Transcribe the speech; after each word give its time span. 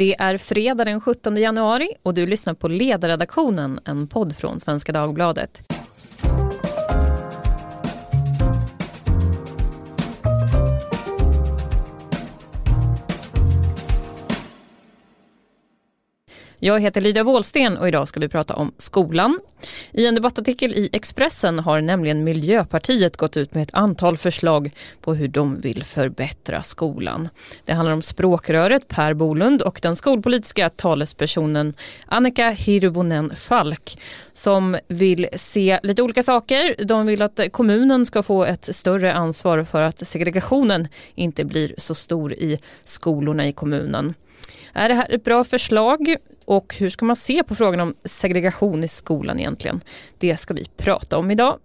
Det 0.00 0.16
är 0.18 0.38
fredag 0.38 0.84
den 0.84 1.00
17 1.00 1.36
januari 1.36 1.88
och 2.02 2.14
du 2.14 2.26
lyssnar 2.26 2.54
på 2.54 2.68
Ledarredaktionen, 2.68 3.80
en 3.84 4.06
podd 4.06 4.36
från 4.36 4.60
Svenska 4.60 4.92
Dagbladet. 4.92 5.79
Jag 16.62 16.80
heter 16.80 17.00
Lydia 17.00 17.24
Wåhlsten 17.24 17.76
och 17.76 17.88
idag 17.88 18.08
ska 18.08 18.20
vi 18.20 18.28
prata 18.28 18.54
om 18.54 18.72
skolan. 18.78 19.40
I 19.92 20.06
en 20.06 20.14
debattartikel 20.14 20.72
i 20.72 20.88
Expressen 20.92 21.58
har 21.58 21.80
nämligen 21.80 22.24
Miljöpartiet 22.24 23.16
gått 23.16 23.36
ut 23.36 23.54
med 23.54 23.62
ett 23.62 23.74
antal 23.74 24.18
förslag 24.18 24.70
på 25.00 25.14
hur 25.14 25.28
de 25.28 25.60
vill 25.60 25.84
förbättra 25.84 26.62
skolan. 26.62 27.28
Det 27.64 27.72
handlar 27.72 27.92
om 27.92 28.02
språkröret 28.02 28.88
Per 28.88 29.14
Bolund 29.14 29.62
och 29.62 29.78
den 29.82 29.96
skolpolitiska 29.96 30.70
talespersonen 30.70 31.74
Annika 32.06 32.50
Hirvonen 32.50 33.36
Falk 33.36 34.00
som 34.32 34.78
vill 34.88 35.28
se 35.32 35.80
lite 35.82 36.02
olika 36.02 36.22
saker. 36.22 36.84
De 36.84 37.06
vill 37.06 37.22
att 37.22 37.40
kommunen 37.52 38.06
ska 38.06 38.22
få 38.22 38.44
ett 38.44 38.76
större 38.76 39.14
ansvar 39.14 39.64
för 39.64 39.82
att 39.82 40.06
segregationen 40.06 40.88
inte 41.14 41.44
blir 41.44 41.74
så 41.76 41.94
stor 41.94 42.32
i 42.32 42.58
skolorna 42.84 43.46
i 43.46 43.52
kommunen. 43.52 44.14
Är 44.72 44.88
det 44.88 44.94
här 44.94 45.06
ett 45.10 45.24
bra 45.24 45.44
förslag? 45.44 46.16
Och 46.50 46.74
hur 46.78 46.90
ska 46.90 47.04
man 47.04 47.16
se 47.16 47.42
på 47.42 47.54
frågan 47.54 47.80
om 47.80 47.94
segregation 48.04 48.84
i 48.84 48.88
skolan 48.88 49.40
egentligen? 49.40 49.80
Det 50.18 50.36
ska 50.36 50.54
vi 50.54 50.66
prata 50.76 51.18
om 51.18 51.30
idag. 51.30 51.58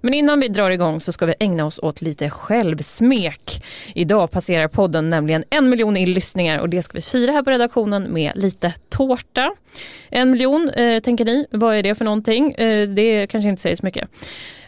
Men 0.00 0.14
innan 0.14 0.40
vi 0.40 0.48
drar 0.48 0.70
igång 0.70 1.00
så 1.00 1.12
ska 1.12 1.26
vi 1.26 1.34
ägna 1.40 1.66
oss 1.66 1.78
åt 1.82 2.02
lite 2.02 2.30
självsmek. 2.30 3.64
Idag 3.94 4.30
passerar 4.30 4.68
podden 4.68 5.10
nämligen 5.10 5.44
en 5.50 5.68
miljon 5.68 5.96
i 5.96 6.06
lyssningar 6.06 6.58
och 6.58 6.68
det 6.68 6.82
ska 6.82 6.98
vi 6.98 7.02
fira 7.02 7.32
här 7.32 7.42
på 7.42 7.50
redaktionen 7.50 8.12
med 8.12 8.32
lite 8.34 8.74
tårta. 8.88 9.54
En 10.10 10.30
miljon, 10.30 10.70
eh, 10.70 11.00
tänker 11.00 11.24
ni, 11.24 11.46
vad 11.50 11.76
är 11.76 11.82
det 11.82 11.94
för 11.94 12.04
någonting? 12.04 12.52
Eh, 12.52 12.88
det 12.88 13.26
kanske 13.26 13.48
inte 13.48 13.62
säger 13.62 13.76
så 13.76 13.86
mycket. 13.86 14.08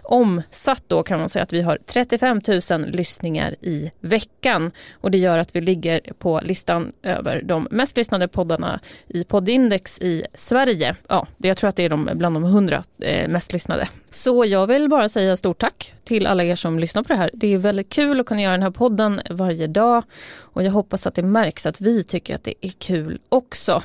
Omsatt 0.06 0.82
då 0.86 1.02
kan 1.02 1.20
man 1.20 1.28
säga 1.28 1.42
att 1.42 1.52
vi 1.52 1.62
har 1.62 1.78
35 1.86 2.40
000 2.70 2.86
lyssningar 2.86 3.54
i 3.60 3.90
veckan 4.00 4.70
och 4.92 5.10
det 5.10 5.18
gör 5.18 5.38
att 5.38 5.56
vi 5.56 5.60
ligger 5.60 6.00
på 6.18 6.40
listan 6.42 6.92
över 7.02 7.42
de 7.42 7.68
mest 7.70 7.96
lyssnade 7.96 8.28
poddarna 8.28 8.80
i 9.08 9.24
poddindex 9.24 9.98
i 9.98 10.24
Sverige. 10.34 10.96
Ja, 11.08 11.26
jag 11.36 11.56
tror 11.56 11.70
att 11.70 11.76
det 11.76 11.82
är 11.82 11.88
de, 11.88 12.10
bland 12.14 12.36
de 12.36 12.44
100 12.44 12.84
eh, 12.98 13.28
mest 13.28 13.52
lyssnade. 13.52 13.88
Så 14.10 14.44
jag 14.44 14.66
vill 14.66 14.88
bara 14.88 15.08
säga 15.08 15.36
stort 15.36 15.58
tack 15.58 15.94
till 16.04 16.26
alla 16.26 16.44
er 16.44 16.56
som 16.56 16.78
lyssnar 16.78 17.02
på 17.02 17.08
det 17.08 17.18
här. 17.18 17.30
Det 17.32 17.54
är 17.54 17.58
väldigt 17.58 17.88
kul 17.88 18.20
att 18.20 18.26
kunna 18.26 18.42
göra 18.42 18.52
den 18.52 18.62
här 18.62 18.70
podden 18.70 19.20
varje 19.30 19.66
dag 19.66 20.04
och 20.56 20.62
jag 20.62 20.72
hoppas 20.72 21.06
att 21.06 21.14
det 21.14 21.22
märks 21.22 21.66
att 21.66 21.80
vi 21.80 22.04
tycker 22.04 22.34
att 22.34 22.44
det 22.44 22.54
är 22.60 22.72
kul 22.78 23.18
också. 23.28 23.82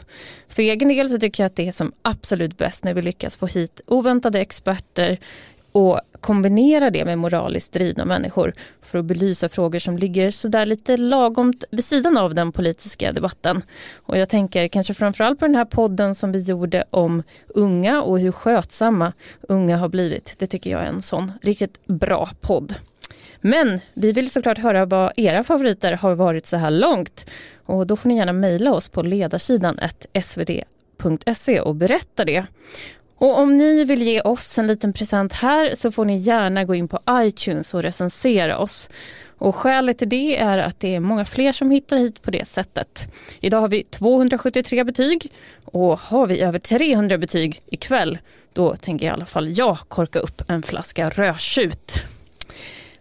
För 0.47 0.63
egen 0.63 0.87
del 0.87 1.09
så 1.09 1.19
tycker 1.19 1.43
jag 1.43 1.49
att 1.49 1.55
det 1.55 1.67
är 1.67 1.71
som 1.71 1.91
absolut 2.01 2.57
bäst 2.57 2.83
när 2.83 2.93
vi 2.93 3.01
lyckas 3.01 3.37
få 3.37 3.47
hit 3.47 3.81
oväntade 3.87 4.39
experter 4.39 5.17
och 5.71 5.99
kombinera 6.21 6.89
det 6.89 7.05
med 7.05 7.17
moraliskt 7.17 7.73
drivna 7.73 8.05
människor 8.05 8.53
för 8.81 8.99
att 8.99 9.05
belysa 9.05 9.49
frågor 9.49 9.79
som 9.79 9.97
ligger 9.97 10.31
sådär 10.31 10.65
lite 10.65 10.97
lagom 10.97 11.53
vid 11.71 11.85
sidan 11.85 12.17
av 12.17 12.35
den 12.35 12.51
politiska 12.51 13.11
debatten. 13.11 13.61
Och 13.95 14.17
jag 14.17 14.29
tänker 14.29 14.67
kanske 14.67 14.93
framförallt 14.93 15.39
på 15.39 15.45
den 15.45 15.55
här 15.55 15.65
podden 15.65 16.15
som 16.15 16.31
vi 16.31 16.39
gjorde 16.39 16.83
om 16.89 17.23
unga 17.47 18.01
och 18.01 18.19
hur 18.19 18.31
skötsamma 18.31 19.13
unga 19.41 19.77
har 19.77 19.89
blivit. 19.89 20.35
Det 20.37 20.47
tycker 20.47 20.71
jag 20.71 20.81
är 20.81 20.85
en 20.87 21.01
sån 21.01 21.31
riktigt 21.41 21.85
bra 21.85 22.29
podd. 22.41 22.75
Men 23.41 23.79
vi 23.93 24.11
vill 24.11 24.31
såklart 24.31 24.57
höra 24.57 24.85
vad 24.85 25.11
era 25.15 25.43
favoriter 25.43 25.93
har 25.93 26.15
varit 26.15 26.45
så 26.45 26.57
här 26.57 26.71
långt. 26.71 27.25
Och 27.65 27.87
då 27.87 27.95
får 27.95 28.09
ni 28.09 28.17
gärna 28.17 28.33
mejla 28.33 28.73
oss 28.73 28.89
på 28.89 29.01
ledarsidan 29.01 29.79
svd.se 30.23 31.61
och 31.61 31.75
berätta 31.75 32.25
det. 32.25 32.45
Och 33.21 33.39
om 33.39 33.57
ni 33.57 33.83
vill 33.83 34.01
ge 34.01 34.21
oss 34.21 34.59
en 34.59 34.67
liten 34.67 34.93
present 34.93 35.33
här 35.33 35.75
så 35.75 35.91
får 35.91 36.05
ni 36.05 36.17
gärna 36.17 36.63
gå 36.63 36.75
in 36.75 36.87
på 36.87 36.99
iTunes 37.09 37.73
och 37.73 37.83
recensera 37.83 38.57
oss. 38.57 38.89
Och 39.37 39.55
skälet 39.55 39.97
till 39.97 40.09
det 40.09 40.37
är 40.37 40.57
att 40.57 40.79
det 40.79 40.95
är 40.95 40.99
många 40.99 41.25
fler 41.25 41.51
som 41.51 41.71
hittar 41.71 41.97
hit 41.97 42.21
på 42.21 42.31
det 42.31 42.47
sättet. 42.47 43.13
Idag 43.39 43.61
har 43.61 43.67
vi 43.67 43.83
273 43.83 44.83
betyg 44.83 45.31
och 45.65 45.99
har 45.99 46.27
vi 46.27 46.41
över 46.41 46.59
300 46.59 47.17
betyg 47.17 47.61
ikväll 47.65 48.17
då 48.53 48.75
tänker 48.75 49.05
i 49.05 49.09
alla 49.09 49.25
fall 49.25 49.57
jag 49.57 49.77
korka 49.87 50.19
upp 50.19 50.41
en 50.47 50.63
flaska 50.63 51.09
rödtjut. 51.09 51.93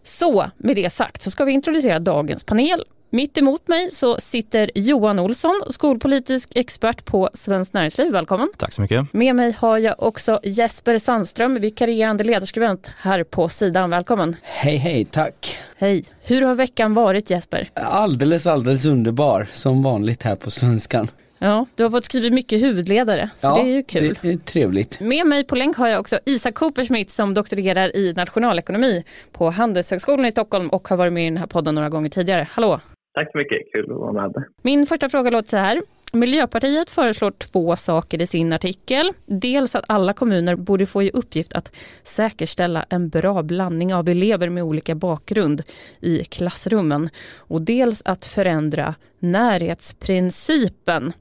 Så 0.03 0.51
med 0.57 0.77
det 0.77 0.91
sagt 0.91 1.23
så 1.23 1.31
ska 1.31 1.45
vi 1.45 1.53
introducera 1.53 1.99
dagens 1.99 2.45
panel 2.45 2.85
mitt 3.11 3.39
emot 3.39 3.69
mig 3.69 3.91
så 3.93 4.17
sitter 4.21 4.71
Johan 4.75 5.19
Olsson, 5.19 5.63
skolpolitisk 5.71 6.49
expert 6.55 7.05
på 7.05 7.31
Svenskt 7.35 7.73
Näringsliv. 7.75 8.13
Välkommen! 8.13 8.49
Tack 8.57 8.73
så 8.73 8.83
mycket! 8.83 9.13
Med 9.13 9.37
mig 9.37 9.53
har 9.59 9.79
jag 9.79 10.03
också 10.03 10.41
Jesper 10.43 10.99
Sandström, 10.99 11.61
vikarierande 11.61 12.25
ledarskribent 12.25 12.93
här 12.99 13.25
på 13.25 13.49
sidan. 13.49 13.91
Välkommen! 13.91 14.37
Hej 14.43 14.77
hej, 14.77 15.05
tack! 15.05 15.59
Hej! 15.77 16.05
Hur 16.23 16.43
har 16.43 16.55
veckan 16.55 16.95
varit 16.95 17.31
Jesper? 17.31 17.69
Alldeles, 17.75 18.47
alldeles 18.47 18.85
underbar, 18.85 19.49
som 19.53 19.83
vanligt 19.83 20.23
här 20.23 20.37
på 20.37 20.51
Svenskan. 20.51 21.09
Ja, 21.43 21.67
du 21.75 21.83
har 21.83 21.91
fått 21.91 22.05
skriva 22.05 22.35
mycket 22.35 22.63
huvudledare, 22.63 23.31
så 23.39 23.47
ja, 23.47 23.55
det 23.55 23.61
är 23.71 23.75
ju 23.75 23.83
kul. 23.83 24.19
det 24.23 24.29
är 24.29 24.37
trevligt. 24.37 25.01
Med 25.01 25.27
mig 25.27 25.45
på 25.45 25.55
länk 25.55 25.77
har 25.77 25.89
jag 25.89 26.01
också 26.01 26.19
Isak 26.27 26.55
Coopersmith 26.55 27.13
som 27.13 27.35
doktorerar 27.35 27.97
i 27.97 28.13
nationalekonomi 28.13 29.05
på 29.33 29.51
Handelshögskolan 29.51 30.27
i 30.27 30.31
Stockholm 30.31 30.69
och 30.69 30.89
har 30.89 30.97
varit 30.97 31.13
med 31.13 31.23
i 31.27 31.31
den 31.31 31.37
här 31.37 31.47
podden 31.47 31.75
några 31.75 31.89
gånger 31.89 32.09
tidigare. 32.09 32.49
Hallå! 32.53 32.81
Tack 33.15 33.33
så 33.33 33.39
mycket, 33.39 33.59
kul 33.73 33.93
att 33.93 33.99
vara 33.99 34.13
med. 34.13 34.45
Min 34.63 34.87
första 34.87 35.09
fråga 35.09 35.31
låter 35.31 35.49
så 35.49 35.57
här. 35.57 35.83
Miljöpartiet 36.13 36.91
föreslår 36.91 37.31
två 37.31 37.77
saker 37.77 38.23
i 38.23 38.27
sin 38.27 38.53
artikel. 38.53 39.13
Dels 39.27 39.75
att 39.75 39.85
alla 39.89 40.13
kommuner 40.13 40.57
borde 40.57 40.87
få 40.87 41.03
i 41.03 41.11
uppgift 41.11 41.53
att 41.53 41.77
säkerställa 42.03 42.85
en 42.89 43.09
bra 43.09 43.43
blandning 43.43 43.95
av 43.95 44.09
elever 44.09 44.49
med 44.49 44.63
olika 44.63 44.95
bakgrund 44.95 45.63
i 46.01 46.25
klassrummen. 46.25 47.11
Och 47.37 47.63
dels 47.63 48.03
att 48.05 48.27
förändra 48.27 48.95
närhetsprincipen. 49.19 51.13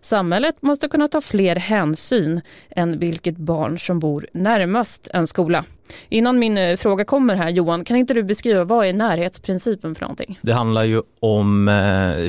Samhället 0.00 0.62
måste 0.62 0.88
kunna 0.88 1.08
ta 1.08 1.20
fler 1.20 1.56
hänsyn 1.56 2.40
än 2.70 2.98
vilket 2.98 3.36
barn 3.36 3.78
som 3.78 3.98
bor 3.98 4.26
närmast 4.32 5.10
en 5.14 5.26
skola. 5.26 5.64
Innan 6.08 6.38
min 6.38 6.58
eh, 6.58 6.76
fråga 6.76 7.04
kommer 7.04 7.34
här 7.34 7.50
Johan, 7.50 7.84
kan 7.84 7.96
inte 7.96 8.14
du 8.14 8.22
beskriva 8.22 8.64
vad 8.64 8.86
är 8.86 8.92
närhetsprincipen 8.92 9.94
för 9.94 10.02
någonting? 10.02 10.38
Det 10.42 10.52
handlar 10.52 10.84
ju 10.84 11.02
om 11.20 11.68
eh, 11.68 11.74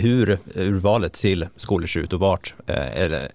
hur 0.02 0.30
eh, 0.30 0.38
urvalet 0.56 1.14
till 1.14 1.48
skolor 1.56 1.88
ser 1.88 2.00
ut 2.00 2.14
och 2.14 2.20
vart 2.20 2.56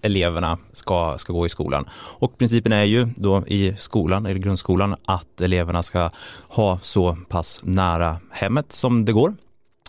eleverna 0.01 0.57
ska, 0.73 1.17
ska 1.17 1.33
gå 1.33 1.45
i 1.45 1.49
skolan. 1.49 1.89
Och 1.93 2.37
principen 2.37 2.71
är 2.71 2.83
ju 2.83 3.07
då 3.15 3.43
i 3.47 3.73
skolan, 3.77 4.25
eller 4.25 4.39
grundskolan, 4.39 4.95
att 5.05 5.41
eleverna 5.41 5.83
ska 5.83 6.09
ha 6.47 6.79
så 6.81 7.17
pass 7.29 7.61
nära 7.63 8.17
hemmet 8.31 8.71
som 8.71 9.05
det 9.05 9.11
går 9.11 9.33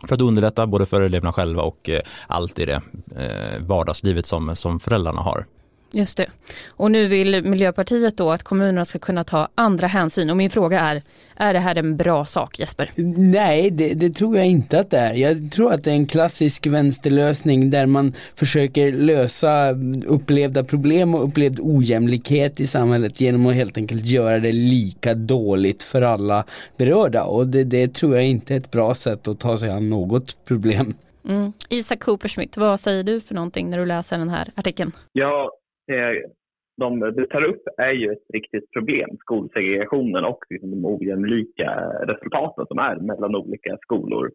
för 0.09 0.15
att 0.15 0.21
underlätta 0.21 0.67
både 0.67 0.87
för 0.87 1.01
eleverna 1.01 1.33
själva 1.33 1.63
och 1.63 1.89
eh, 1.89 2.01
allt 2.27 2.59
i 2.59 2.65
det 2.65 2.83
eh, 3.17 3.61
vardagslivet 3.61 4.27
som, 4.27 4.57
som 4.57 4.81
föräldrarna 4.81 5.21
har. 5.21 5.47
Just 5.95 6.17
det. 6.17 6.27
Och 6.69 6.91
nu 6.91 7.07
vill 7.07 7.45
Miljöpartiet 7.45 8.17
då 8.17 8.31
att 8.31 8.43
kommunerna 8.43 8.85
ska 8.85 8.99
kunna 8.99 9.25
ta 9.25 9.49
andra 9.55 9.87
hänsyn 9.87 10.31
och 10.31 10.37
min 10.37 10.51
fråga 10.51 10.81
är, 10.81 11.03
är 11.37 11.53
det 11.53 11.59
här 11.59 11.79
en 11.79 11.97
bra 11.97 12.25
sak 12.25 12.59
Jesper? 12.59 12.91
Nej, 13.17 13.71
det, 13.71 13.95
det, 13.95 14.11
tror 14.11 14.37
jag 14.37 14.47
inte 14.47 14.81
att 14.81 14.91
det 14.91 14.99
är. 14.99 15.15
Jag 15.15 15.53
tror 15.53 15.73
att 15.73 15.85
det 15.85 15.91
är 15.91 15.95
en 15.95 16.07
klassisk 16.07 16.67
vänsterlösning 16.67 17.71
där 17.71 17.87
man 17.87 18.13
försöker 18.35 18.93
lösa 18.93 19.71
upplevda 20.07 20.65
problem 20.65 21.15
och 21.15 21.25
upplevd 21.25 21.61
ojämlikhet 21.63 22.61
i 22.61 22.67
samhället 22.67 23.21
genom 23.21 23.47
att 23.47 23.55
helt 23.55 23.77
enkelt 23.77 24.07
göra 24.07 24.39
det 24.39 24.53
lika 24.53 25.15
dåligt 25.15 25.83
för 25.83 26.03
alla 26.03 26.45
berörda 26.77 27.25
och 27.25 27.47
det, 27.47 27.65
det 27.65 27.95
tror 27.95 28.17
jag 28.17 28.27
inte 28.27 28.55
är 28.55 28.59
ett 28.59 28.71
bra 28.71 28.95
sätt 28.95 29.29
att 29.29 29.41
ta 29.41 29.59
sig 29.59 29.71
an 29.71 29.91
något 29.91 30.45
problem. 30.45 30.95
Mm. 31.29 31.53
Isak 31.69 32.01
Coopersmith, 32.01 32.59
vad 32.59 32.81
säger 32.81 33.05
du 33.05 33.21
för 33.21 33.35
någonting 33.35 33.71
när 33.71 33.79
du 33.79 33.87
läser 33.87 34.19
den 34.19 34.29
här 34.29 34.53
artikeln? 34.55 34.93
Ja, 35.13 35.51
Eh, 35.91 36.31
de 36.77 37.01
tar 37.31 37.45
upp 37.45 37.63
är 37.79 37.93
ju 37.93 38.13
ett 38.13 38.27
riktigt 38.35 38.71
problem, 38.71 39.17
skolsegregationen 39.19 40.25
och 40.25 40.39
liksom 40.51 40.71
de 40.71 40.85
ojämlika 40.85 41.71
resultaten 42.07 42.67
som 42.67 42.79
är 42.79 42.97
mellan 42.97 43.37
olika 43.37 43.77
skolor. 43.81 44.31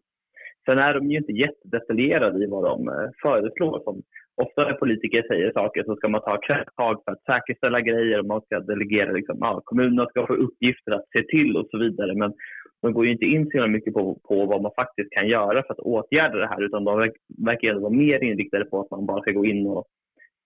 Sen 0.66 0.78
är 0.78 0.94
de 0.94 1.10
ju 1.10 1.18
inte 1.18 1.32
jättedetaljerade 1.32 2.44
i 2.44 2.46
vad 2.46 2.64
de 2.64 2.88
eh, 2.88 3.10
föreslår. 3.22 3.80
Som 3.84 4.02
ofta 4.42 4.64
när 4.64 4.72
politiker 4.72 5.22
säger 5.28 5.52
saker 5.52 5.84
så 5.84 5.96
ska 5.96 6.08
man 6.08 6.20
ta 6.20 6.40
krafttag 6.40 7.02
för 7.04 7.12
att 7.12 7.24
säkerställa 7.24 7.80
grejer 7.80 8.18
och 8.18 8.26
man 8.26 8.40
ska 8.40 8.60
delegera, 8.60 9.12
liksom, 9.12 9.36
ja, 9.40 9.60
kommunerna 9.64 10.06
ska 10.06 10.26
få 10.26 10.34
uppgifter 10.34 10.92
att 10.92 11.08
se 11.12 11.22
till 11.22 11.56
och 11.56 11.66
så 11.70 11.78
vidare. 11.78 12.14
Men 12.14 12.32
de 12.82 12.92
går 12.92 13.06
ju 13.06 13.12
inte 13.12 13.24
in 13.24 13.50
så 13.50 13.66
mycket 13.66 13.94
på, 13.94 14.18
på 14.28 14.46
vad 14.46 14.62
man 14.62 14.72
faktiskt 14.76 15.10
kan 15.10 15.28
göra 15.28 15.62
för 15.62 15.72
att 15.72 15.78
åtgärda 15.78 16.38
det 16.38 16.46
här 16.46 16.62
utan 16.62 16.84
de 16.84 17.10
verkar 17.46 17.74
vara 17.74 17.92
mer 17.92 18.24
inriktade 18.24 18.64
på 18.64 18.80
att 18.80 18.90
man 18.90 19.06
bara 19.06 19.20
ska 19.20 19.32
gå 19.32 19.44
in 19.44 19.66
och 19.66 19.86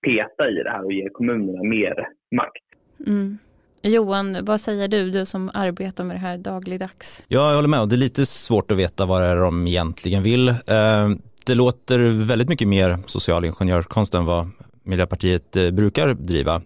peta 0.06 0.48
i 0.50 0.54
det 0.64 0.70
här 0.70 0.84
och 0.84 0.92
ge 0.92 1.08
kommunerna 1.08 1.62
mer 1.62 1.94
makt. 2.36 2.66
Mm. 3.06 3.38
Johan, 3.82 4.44
vad 4.44 4.60
säger 4.60 4.88
du, 4.88 5.10
du 5.10 5.26
som 5.26 5.50
arbetar 5.54 6.04
med 6.04 6.16
det 6.16 6.20
här 6.20 6.38
dagligdags? 6.38 7.24
Ja, 7.28 7.48
jag 7.48 7.56
håller 7.56 7.68
med. 7.68 7.88
Det 7.88 7.94
är 7.94 7.98
lite 7.98 8.26
svårt 8.26 8.70
att 8.70 8.78
veta 8.78 9.06
vad 9.06 9.22
det 9.22 9.26
är 9.26 9.36
de 9.36 9.66
egentligen 9.66 10.22
vill. 10.22 10.48
Eh, 10.48 11.10
det 11.46 11.54
låter 11.54 11.98
väldigt 12.26 12.48
mycket 12.48 12.68
mer 12.68 12.98
social 13.06 13.44
ingenjörskonst 13.44 14.14
än 14.14 14.24
vad 14.24 14.50
Miljöpartiet 14.82 15.56
eh, 15.56 15.70
brukar 15.70 16.14
driva. 16.14 16.62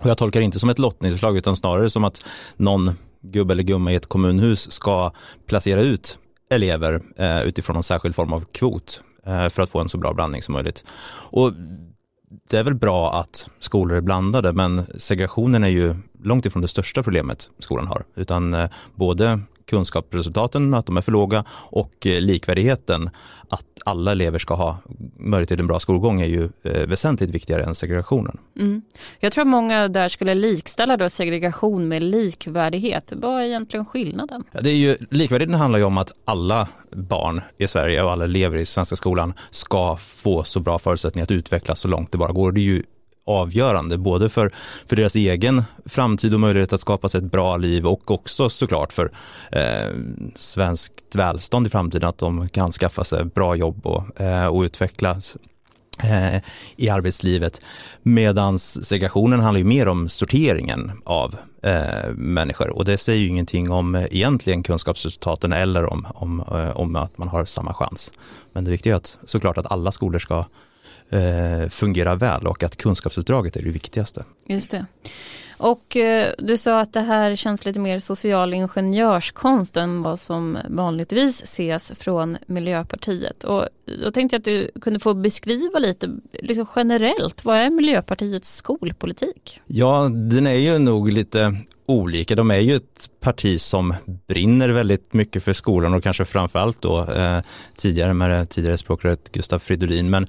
Och 0.00 0.06
jag 0.06 0.18
tolkar 0.18 0.40
det 0.40 0.44
inte 0.44 0.58
som 0.58 0.70
ett 0.70 0.78
lottningsförslag 0.78 1.36
utan 1.36 1.56
snarare 1.56 1.90
som 1.90 2.04
att 2.04 2.24
någon 2.56 2.90
gubbe 3.22 3.52
eller 3.52 3.62
gumma 3.62 3.92
i 3.92 3.94
ett 3.94 4.06
kommunhus 4.06 4.72
ska 4.72 5.12
placera 5.46 5.80
ut 5.80 6.18
elever 6.50 7.00
eh, 7.16 7.42
utifrån 7.42 7.76
en 7.76 7.82
särskild 7.82 8.14
form 8.14 8.32
av 8.32 8.44
kvot 8.44 9.02
för 9.24 9.60
att 9.60 9.70
få 9.70 9.80
en 9.80 9.88
så 9.88 9.98
bra 9.98 10.14
blandning 10.14 10.42
som 10.42 10.52
möjligt. 10.52 10.84
Och 11.12 11.52
det 12.50 12.58
är 12.58 12.64
väl 12.64 12.74
bra 12.74 13.20
att 13.20 13.48
skolor 13.58 13.96
är 13.96 14.00
blandade 14.00 14.52
men 14.52 14.86
segregationen 14.98 15.64
är 15.64 15.68
ju 15.68 15.94
långt 16.22 16.46
ifrån 16.46 16.62
det 16.62 16.68
största 16.68 17.02
problemet 17.02 17.48
skolan 17.58 17.86
har 17.86 18.04
utan 18.14 18.54
eh, 18.54 18.70
både 18.94 19.40
kunskapsresultaten, 19.70 20.74
att 20.74 20.86
de 20.86 20.96
är 20.96 21.00
för 21.00 21.12
låga 21.12 21.44
och 21.50 22.06
eh, 22.06 22.20
likvärdigheten, 22.20 23.10
att 23.48 23.64
alla 23.84 24.12
elever 24.12 24.38
ska 24.38 24.54
ha 24.54 24.78
möjlighet 25.16 25.48
till 25.48 25.60
en 25.60 25.66
bra 25.66 25.80
skolgång 25.80 26.20
är 26.20 26.26
ju 26.26 26.48
eh, 26.62 26.86
väsentligt 26.86 27.30
viktigare 27.30 27.64
än 27.64 27.74
segregationen. 27.74 28.38
Mm. 28.58 28.82
Jag 29.20 29.32
tror 29.32 29.42
att 29.42 29.48
många 29.48 29.88
där 29.88 30.08
skulle 30.08 30.34
likställa 30.34 30.96
då 30.96 31.08
segregation 31.08 31.88
med 31.88 32.02
likvärdighet. 32.02 33.12
Vad 33.16 33.40
är 33.40 33.44
egentligen 33.44 33.86
skillnaden? 33.86 34.44
Ja, 34.52 34.60
det 34.60 34.70
är 34.70 34.76
ju, 34.76 34.96
likvärdigheten 35.10 35.60
handlar 35.60 35.78
ju 35.78 35.84
om 35.84 35.98
att 35.98 36.12
alla 36.24 36.68
barn 36.92 37.40
i 37.58 37.66
Sverige 37.66 38.02
och 38.02 38.12
alla 38.12 38.24
elever 38.24 38.58
i 38.58 38.66
svenska 38.66 38.96
skolan 38.96 39.34
ska 39.50 39.96
få 39.96 40.44
så 40.44 40.60
bra 40.60 40.78
förutsättningar 40.78 41.24
att 41.24 41.30
utvecklas 41.30 41.80
så 41.80 41.88
långt 41.88 42.12
det 42.12 42.18
bara 42.18 42.32
går. 42.32 42.52
Det 42.52 42.60
är 42.60 42.62
ju 42.62 42.82
avgörande, 43.24 43.98
både 43.98 44.28
för, 44.28 44.50
för 44.86 44.96
deras 44.96 45.16
egen 45.16 45.62
framtid 45.86 46.34
och 46.34 46.40
möjlighet 46.40 46.72
att 46.72 46.80
skapa 46.80 47.08
sig 47.08 47.18
ett 47.18 47.32
bra 47.32 47.56
liv 47.56 47.86
och 47.86 48.10
också 48.10 48.48
såklart 48.48 48.92
för 48.92 49.12
eh, 49.52 49.94
svenskt 50.36 51.14
välstånd 51.14 51.66
i 51.66 51.70
framtiden, 51.70 52.08
att 52.08 52.18
de 52.18 52.48
kan 52.48 52.72
skaffa 52.72 53.04
sig 53.04 53.24
bra 53.24 53.54
jobb 53.54 53.86
och, 53.86 54.20
eh, 54.20 54.46
och 54.46 54.60
utvecklas 54.62 55.36
eh, 56.02 56.42
i 56.76 56.88
arbetslivet. 56.88 57.60
Medan 58.02 58.58
segregationen 58.58 59.40
handlar 59.40 59.58
ju 59.58 59.64
mer 59.64 59.88
om 59.88 60.08
sorteringen 60.08 60.92
av 61.04 61.36
eh, 61.62 62.10
människor 62.14 62.70
och 62.70 62.84
det 62.84 62.98
säger 62.98 63.20
ju 63.20 63.28
ingenting 63.28 63.70
om 63.70 63.94
eh, 63.94 64.04
egentligen 64.10 64.62
kunskapsresultaten 64.62 65.52
eller 65.52 65.84
om, 65.84 66.06
om, 66.14 66.40
eh, 66.40 66.76
om 66.76 66.96
att 66.96 67.18
man 67.18 67.28
har 67.28 67.44
samma 67.44 67.74
chans. 67.74 68.12
Men 68.52 68.64
det 68.64 68.70
viktiga 68.70 68.92
är 68.92 68.96
att, 68.96 69.18
såklart 69.26 69.58
att 69.58 69.72
alla 69.72 69.92
skolor 69.92 70.18
ska 70.18 70.44
eh, 71.10 71.68
fungerar 71.68 72.16
väl 72.16 72.46
och 72.46 72.62
att 72.62 72.76
kunskapsuppdraget 72.76 73.56
är 73.56 73.62
det 73.62 73.70
viktigaste. 73.70 74.24
Just 74.46 74.70
det. 74.70 74.86
Och 75.60 75.96
eh, 75.96 76.32
du 76.38 76.56
sa 76.56 76.80
att 76.80 76.92
det 76.92 77.00
här 77.00 77.36
känns 77.36 77.64
lite 77.64 77.78
mer 77.78 77.98
social 77.98 78.54
ingenjörskonst 78.54 79.76
än 79.76 80.02
vad 80.02 80.18
som 80.18 80.58
vanligtvis 80.68 81.42
ses 81.42 81.92
från 81.98 82.36
Miljöpartiet. 82.46 83.44
Och 83.44 83.68
då 84.04 84.10
tänkte 84.10 84.34
jag 84.34 84.38
att 84.40 84.44
du 84.44 84.70
kunde 84.80 85.00
få 85.00 85.14
beskriva 85.14 85.78
lite 85.78 86.10
liksom 86.32 86.66
generellt, 86.76 87.44
vad 87.44 87.56
är 87.56 87.70
Miljöpartiets 87.70 88.56
skolpolitik? 88.56 89.60
Ja, 89.66 90.10
den 90.30 90.46
är 90.46 90.54
ju 90.54 90.78
nog 90.78 91.12
lite 91.12 91.56
olika. 91.86 92.34
De 92.34 92.50
är 92.50 92.58
ju 92.58 92.76
ett 92.76 93.10
parti 93.20 93.60
som 93.60 93.94
brinner 94.28 94.68
väldigt 94.68 95.12
mycket 95.12 95.42
för 95.42 95.52
skolan 95.52 95.94
och 95.94 96.02
kanske 96.02 96.24
framförallt 96.24 96.82
då 96.82 97.10
eh, 97.10 97.40
tidigare 97.76 98.14
med 98.14 98.30
det 98.30 98.46
tidigare 98.46 98.78
språkröret 98.78 99.32
Gustav 99.32 99.58
Fridolin. 99.58 100.10
Men 100.10 100.26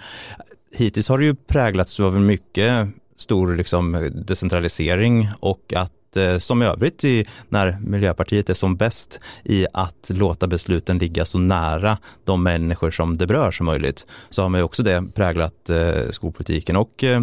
hittills 0.73 1.09
har 1.09 1.17
det 1.17 1.25
ju 1.25 1.35
präglats 1.35 1.99
av 1.99 2.21
mycket 2.21 2.87
stor 3.17 3.55
liksom, 3.55 4.09
decentralisering 4.13 5.29
och 5.39 5.73
att 5.75 6.17
eh, 6.17 6.37
som 6.37 6.61
övrigt 6.61 7.03
i, 7.03 7.27
när 7.49 7.77
Miljöpartiet 7.81 8.49
är 8.49 8.53
som 8.53 8.75
bäst 8.75 9.19
i 9.43 9.67
att 9.73 10.11
låta 10.13 10.47
besluten 10.47 10.97
ligga 10.97 11.25
så 11.25 11.37
nära 11.37 11.97
de 12.23 12.43
människor 12.43 12.91
som 12.91 13.17
det 13.17 13.27
berör 13.27 13.51
som 13.51 13.65
möjligt, 13.65 14.07
så 14.29 14.41
har 14.41 14.49
man 14.49 14.59
ju 14.59 14.63
också 14.63 14.83
det 14.83 15.03
präglat 15.15 15.69
eh, 15.69 16.09
skolpolitiken 16.09 16.75
och 16.75 17.03
eh, 17.03 17.21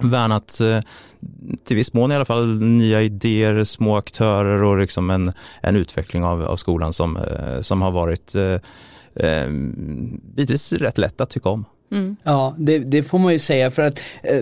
värnat 0.00 0.60
eh, 0.60 0.80
till 1.64 1.76
viss 1.76 1.92
mån 1.92 2.12
i 2.12 2.14
alla 2.14 2.24
fall 2.24 2.62
nya 2.62 3.02
idéer, 3.02 3.64
små 3.64 3.96
aktörer 3.96 4.62
och 4.62 4.78
liksom 4.78 5.10
en, 5.10 5.32
en 5.60 5.76
utveckling 5.76 6.24
av, 6.24 6.42
av 6.42 6.56
skolan 6.56 6.92
som, 6.92 7.16
eh, 7.16 7.60
som 7.60 7.82
har 7.82 7.90
varit 7.90 8.34
eh, 8.34 8.58
eh, 9.26 9.50
bitvis 10.36 10.72
rätt 10.72 10.98
lätt 10.98 11.20
att 11.20 11.30
tycka 11.30 11.48
om. 11.48 11.64
Mm. 11.92 12.16
Ja, 12.22 12.54
det, 12.58 12.78
det, 12.78 13.02
får 13.02 13.18
man 13.18 13.32
ju 13.32 13.38
säga 13.38 13.70
för 13.70 13.82
att 13.82 14.00
eh, 14.22 14.40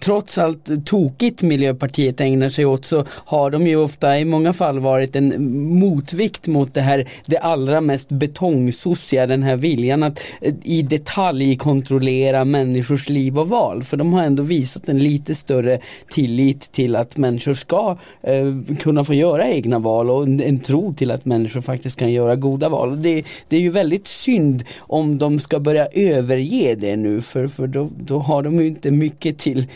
trots 0.00 0.38
allt 0.38 0.86
tokigt 0.86 1.42
Miljöpartiet 1.42 2.20
ägnar 2.20 2.50
sig 2.50 2.66
åt 2.66 2.84
så 2.84 3.04
har 3.08 3.50
de 3.50 3.66
ju 3.66 3.76
ofta 3.76 4.18
i 4.18 4.24
många 4.24 4.52
fall 4.52 4.78
varit 4.78 5.16
en 5.16 5.54
motvikt 5.78 6.46
mot 6.46 6.74
det 6.74 6.80
här 6.80 7.08
det 7.26 7.38
allra 7.38 7.80
mest 7.80 8.08
betongsossiga, 8.08 9.26
den 9.26 9.42
här 9.42 9.56
viljan 9.56 10.02
att 10.02 10.20
eh, 10.40 10.54
i 10.62 10.82
detalj 10.82 11.56
kontrollera 11.56 12.44
människors 12.44 13.08
liv 13.08 13.38
och 13.38 13.48
val. 13.48 13.84
För 13.84 13.96
de 13.96 14.12
har 14.12 14.22
ändå 14.22 14.42
visat 14.42 14.88
en 14.88 14.98
lite 14.98 15.34
större 15.34 15.78
tillit 16.10 16.72
till 16.72 16.96
att 16.96 17.16
människor 17.16 17.54
ska 17.54 17.98
eh, 18.22 18.76
kunna 18.80 19.04
få 19.04 19.14
göra 19.14 19.48
egna 19.48 19.78
val 19.78 20.10
och 20.10 20.22
en, 20.22 20.40
en, 20.40 20.58
tro 20.58 20.94
till 20.94 21.10
att 21.10 21.24
människor 21.24 21.60
faktiskt 21.60 21.98
kan 21.98 22.12
göra 22.12 22.36
goda 22.36 22.68
val. 22.68 23.02
Det, 23.02 23.24
det 23.48 23.56
är 23.56 23.60
ju 23.60 23.70
väldigt 23.70 24.06
synd 24.06 24.64
om 24.78 25.18
de 25.18 25.40
ska 25.40 25.60
börja 25.60 25.86
över 25.86 26.43
överge 26.44 26.74
det 26.74 26.96
nu 26.96 27.20
för, 27.20 27.48
för 27.48 27.66
då, 27.66 27.90
då 27.96 28.18
har 28.18 28.42
de 28.42 28.60
ju 28.60 28.66
inte 28.66 28.90
mycket 28.90 29.38
till 29.38 29.66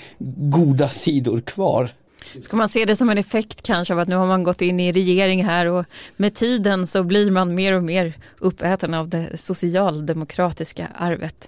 goda 0.50 0.88
sidor 0.88 1.40
kvar. 1.40 1.90
Ska 2.40 2.56
man 2.56 2.68
se 2.68 2.84
det 2.84 2.96
som 2.96 3.08
en 3.10 3.18
effekt 3.18 3.66
kanske 3.66 3.94
av 3.94 4.00
att 4.00 4.08
nu 4.08 4.16
har 4.16 4.26
man 4.26 4.42
gått 4.44 4.62
in 4.62 4.80
i 4.80 4.92
regering 4.92 5.44
här 5.44 5.70
och 5.70 5.84
med 6.16 6.34
tiden 6.34 6.86
så 6.86 7.02
blir 7.02 7.30
man 7.30 7.54
mer 7.54 7.76
och 7.76 7.82
mer 7.82 8.12
uppäten 8.40 8.94
av 8.94 9.08
det 9.08 9.38
socialdemokratiska 9.38 10.84
arvet. 10.94 11.38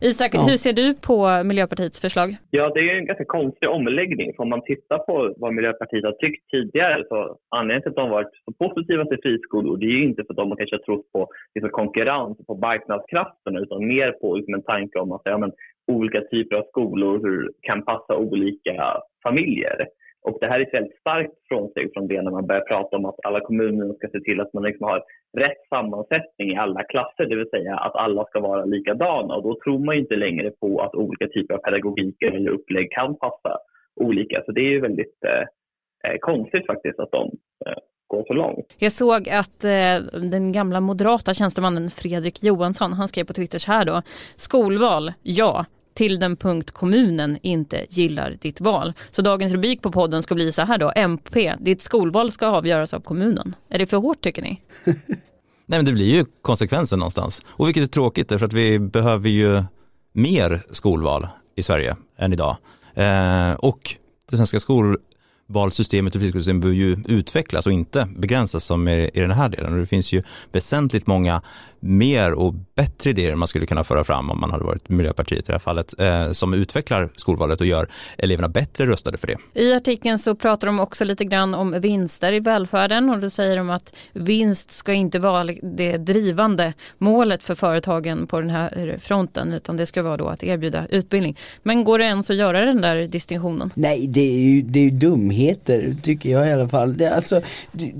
Isak, 0.00 0.30
ja. 0.34 0.40
hur 0.48 0.56
ser 0.56 0.72
du 0.72 0.94
på 0.94 1.42
Miljöpartiets 1.44 2.00
förslag? 2.00 2.36
Ja, 2.50 2.70
det 2.74 2.80
är 2.80 2.94
en 2.98 3.06
ganska 3.06 3.24
konstig 3.24 3.68
omläggning. 3.68 4.32
Om 4.38 4.48
man 4.48 4.62
tittar 4.62 4.98
på 4.98 5.34
vad 5.36 5.54
Miljöpartiet 5.54 6.04
har 6.04 6.12
tyckt 6.12 6.50
tidigare 6.50 7.04
så 7.08 7.36
anledningen 7.56 7.82
till 7.82 7.90
att 7.90 8.02
de 8.02 8.10
varit 8.10 8.34
så 8.44 8.52
positiva 8.64 9.04
till 9.04 9.18
friskolor 9.22 9.76
det 9.76 9.86
är 9.86 9.98
ju 10.00 10.04
inte 10.04 10.24
för 10.24 10.32
att 10.32 10.36
de 10.36 10.56
kanske 10.56 10.76
har 10.76 10.84
trott 10.88 11.12
på 11.12 11.28
liksom, 11.54 11.70
konkurrens 11.70 12.38
på 12.46 12.54
marknadskrafterna 12.54 13.60
utan 13.60 13.86
mer 13.86 14.12
på 14.12 14.34
liksom, 14.34 14.54
en 14.54 14.62
tanke 14.62 14.98
om 14.98 15.12
att 15.12 15.22
ja, 15.24 15.38
men, 15.38 15.52
olika 15.86 16.20
typer 16.20 16.56
av 16.56 16.64
skolor 16.64 17.20
hur, 17.24 17.50
kan 17.62 17.84
passa 17.84 18.16
olika 18.16 18.96
familjer. 19.22 19.86
Och 20.22 20.38
det 20.40 20.46
här 20.46 20.60
är 20.60 20.66
ett 20.66 20.74
väldigt 20.74 21.00
starkt 21.00 21.34
frånsteg 21.48 21.90
från 21.92 22.08
det 22.08 22.22
när 22.22 22.30
man 22.30 22.46
börjar 22.46 22.60
prata 22.60 22.96
om 22.96 23.04
att 23.04 23.24
alla 23.26 23.40
kommuner 23.40 23.94
ska 23.94 24.08
se 24.08 24.20
till 24.20 24.40
att 24.40 24.52
man 24.52 24.62
liksom 24.62 24.84
har 24.86 25.02
rätt 25.38 25.60
sammansättning 25.68 26.50
i 26.50 26.56
alla 26.56 26.82
klasser, 26.84 27.26
det 27.26 27.36
vill 27.36 27.50
säga 27.50 27.76
att 27.76 27.96
alla 27.96 28.24
ska 28.24 28.40
vara 28.40 28.64
likadana. 28.64 29.34
Och 29.34 29.42
då 29.42 29.58
tror 29.64 29.78
man 29.78 29.94
inte 29.94 30.16
längre 30.16 30.50
på 30.50 30.82
att 30.82 30.94
olika 30.94 31.26
typer 31.28 31.54
av 31.54 31.58
pedagogiker 31.58 32.30
eller 32.32 32.50
upplägg 32.50 32.92
kan 32.92 33.16
passa 33.16 33.58
olika. 34.00 34.42
Så 34.46 34.52
det 34.52 34.60
är 34.60 34.70
ju 34.70 34.80
väldigt 34.80 35.24
eh, 35.24 36.10
eh, 36.10 36.18
konstigt 36.20 36.66
faktiskt 36.66 36.98
att 37.00 37.10
de 37.10 37.30
eh, 37.66 37.78
går 38.06 38.24
så 38.26 38.32
långt. 38.32 38.74
Jag 38.78 38.92
såg 38.92 39.28
att 39.28 39.64
eh, 39.64 40.20
den 40.30 40.52
gamla 40.52 40.80
moderata 40.80 41.34
tjänstemannen 41.34 41.90
Fredrik 41.90 42.42
Johansson, 42.42 42.92
han 42.92 43.08
skrev 43.08 43.24
på 43.24 43.32
Twitter 43.32 43.58
så 43.58 43.72
här 43.72 43.84
då, 43.84 44.02
skolval, 44.36 45.12
ja, 45.22 45.64
till 46.00 46.18
den 46.18 46.36
punkt 46.36 46.70
kommunen 46.70 47.38
inte 47.42 47.86
gillar 47.90 48.36
ditt 48.40 48.60
val. 48.60 48.92
Så 49.10 49.22
dagens 49.22 49.52
rubrik 49.52 49.82
på 49.82 49.92
podden 49.92 50.22
ska 50.22 50.34
bli 50.34 50.52
så 50.52 50.62
här 50.62 50.78
då, 50.78 50.92
MP, 50.96 51.54
ditt 51.60 51.82
skolval 51.82 52.32
ska 52.32 52.46
avgöras 52.46 52.94
av 52.94 53.00
kommunen. 53.00 53.54
Är 53.68 53.78
det 53.78 53.86
för 53.86 53.96
hårt 53.96 54.20
tycker 54.20 54.42
ni? 54.42 54.62
Nej 54.84 54.94
men 55.66 55.84
det 55.84 55.92
blir 55.92 56.14
ju 56.14 56.24
konsekvensen 56.42 56.98
någonstans. 56.98 57.42
Och 57.46 57.66
vilket 57.66 57.82
är 57.82 57.86
tråkigt 57.86 58.28
därför 58.28 58.46
att 58.46 58.52
vi 58.52 58.78
behöver 58.78 59.28
ju 59.28 59.62
mer 60.12 60.62
skolval 60.70 61.28
i 61.56 61.62
Sverige 61.62 61.96
än 62.18 62.32
idag. 62.32 62.56
Eh, 62.94 63.52
och 63.52 63.94
det 64.30 64.36
svenska 64.36 64.60
skolvalssystemet 64.60 66.14
och 66.14 66.20
friskolesystemet 66.20 66.62
behöver 66.62 66.80
ju 66.80 66.96
utvecklas 67.08 67.66
och 67.66 67.72
inte 67.72 68.08
begränsas 68.16 68.64
som 68.64 68.88
i, 68.88 69.10
i 69.14 69.20
den 69.20 69.30
här 69.30 69.48
delen. 69.48 69.72
Och 69.72 69.78
det 69.78 69.86
finns 69.86 70.12
ju 70.12 70.22
väsentligt 70.52 71.06
många 71.06 71.42
mer 71.80 72.32
och 72.32 72.54
bättre 72.74 73.10
idéer 73.10 73.34
man 73.34 73.48
skulle 73.48 73.66
kunna 73.66 73.84
föra 73.84 74.04
fram 74.04 74.30
om 74.30 74.40
man 74.40 74.50
hade 74.50 74.64
varit 74.64 74.88
Miljöpartiet 74.88 75.38
i 75.38 75.46
det 75.46 75.52
här 75.52 75.58
fallet, 75.58 76.00
eh, 76.00 76.32
som 76.32 76.54
utvecklar 76.54 77.10
skolvalet 77.16 77.60
och 77.60 77.66
gör 77.66 77.88
eleverna 78.18 78.48
bättre 78.48 78.86
rustade 78.86 79.18
för 79.18 79.26
det. 79.26 79.36
I 79.54 79.74
artikeln 79.74 80.18
så 80.18 80.34
pratar 80.34 80.66
de 80.66 80.80
också 80.80 81.04
lite 81.04 81.24
grann 81.24 81.54
om 81.54 81.80
vinster 81.80 82.32
i 82.32 82.40
välfärden 82.40 83.10
och 83.10 83.18
då 83.18 83.30
säger 83.30 83.56
de 83.56 83.70
att 83.70 83.94
vinst 84.12 84.70
ska 84.70 84.92
inte 84.92 85.18
vara 85.18 85.44
det 85.62 85.96
drivande 85.96 86.72
målet 86.98 87.42
för 87.42 87.54
företagen 87.54 88.26
på 88.26 88.40
den 88.40 88.50
här 88.50 88.98
fronten 89.00 89.52
utan 89.52 89.76
det 89.76 89.86
ska 89.86 90.02
vara 90.02 90.16
då 90.16 90.28
att 90.28 90.42
erbjuda 90.42 90.86
utbildning. 90.86 91.36
Men 91.62 91.84
går 91.84 91.98
det 91.98 92.04
ens 92.04 92.30
att 92.30 92.36
göra 92.36 92.64
den 92.64 92.80
där 92.80 93.06
distinktionen? 93.06 93.72
Nej, 93.74 94.06
det 94.06 94.20
är 94.20 94.40
ju, 94.40 94.62
det 94.62 94.78
är 94.78 94.84
ju 94.84 94.90
dumheter 94.90 95.96
tycker 96.02 96.30
jag 96.30 96.48
i 96.48 96.52
alla 96.52 96.68
fall. 96.68 96.96
Det, 96.96 97.14
alltså, 97.14 97.40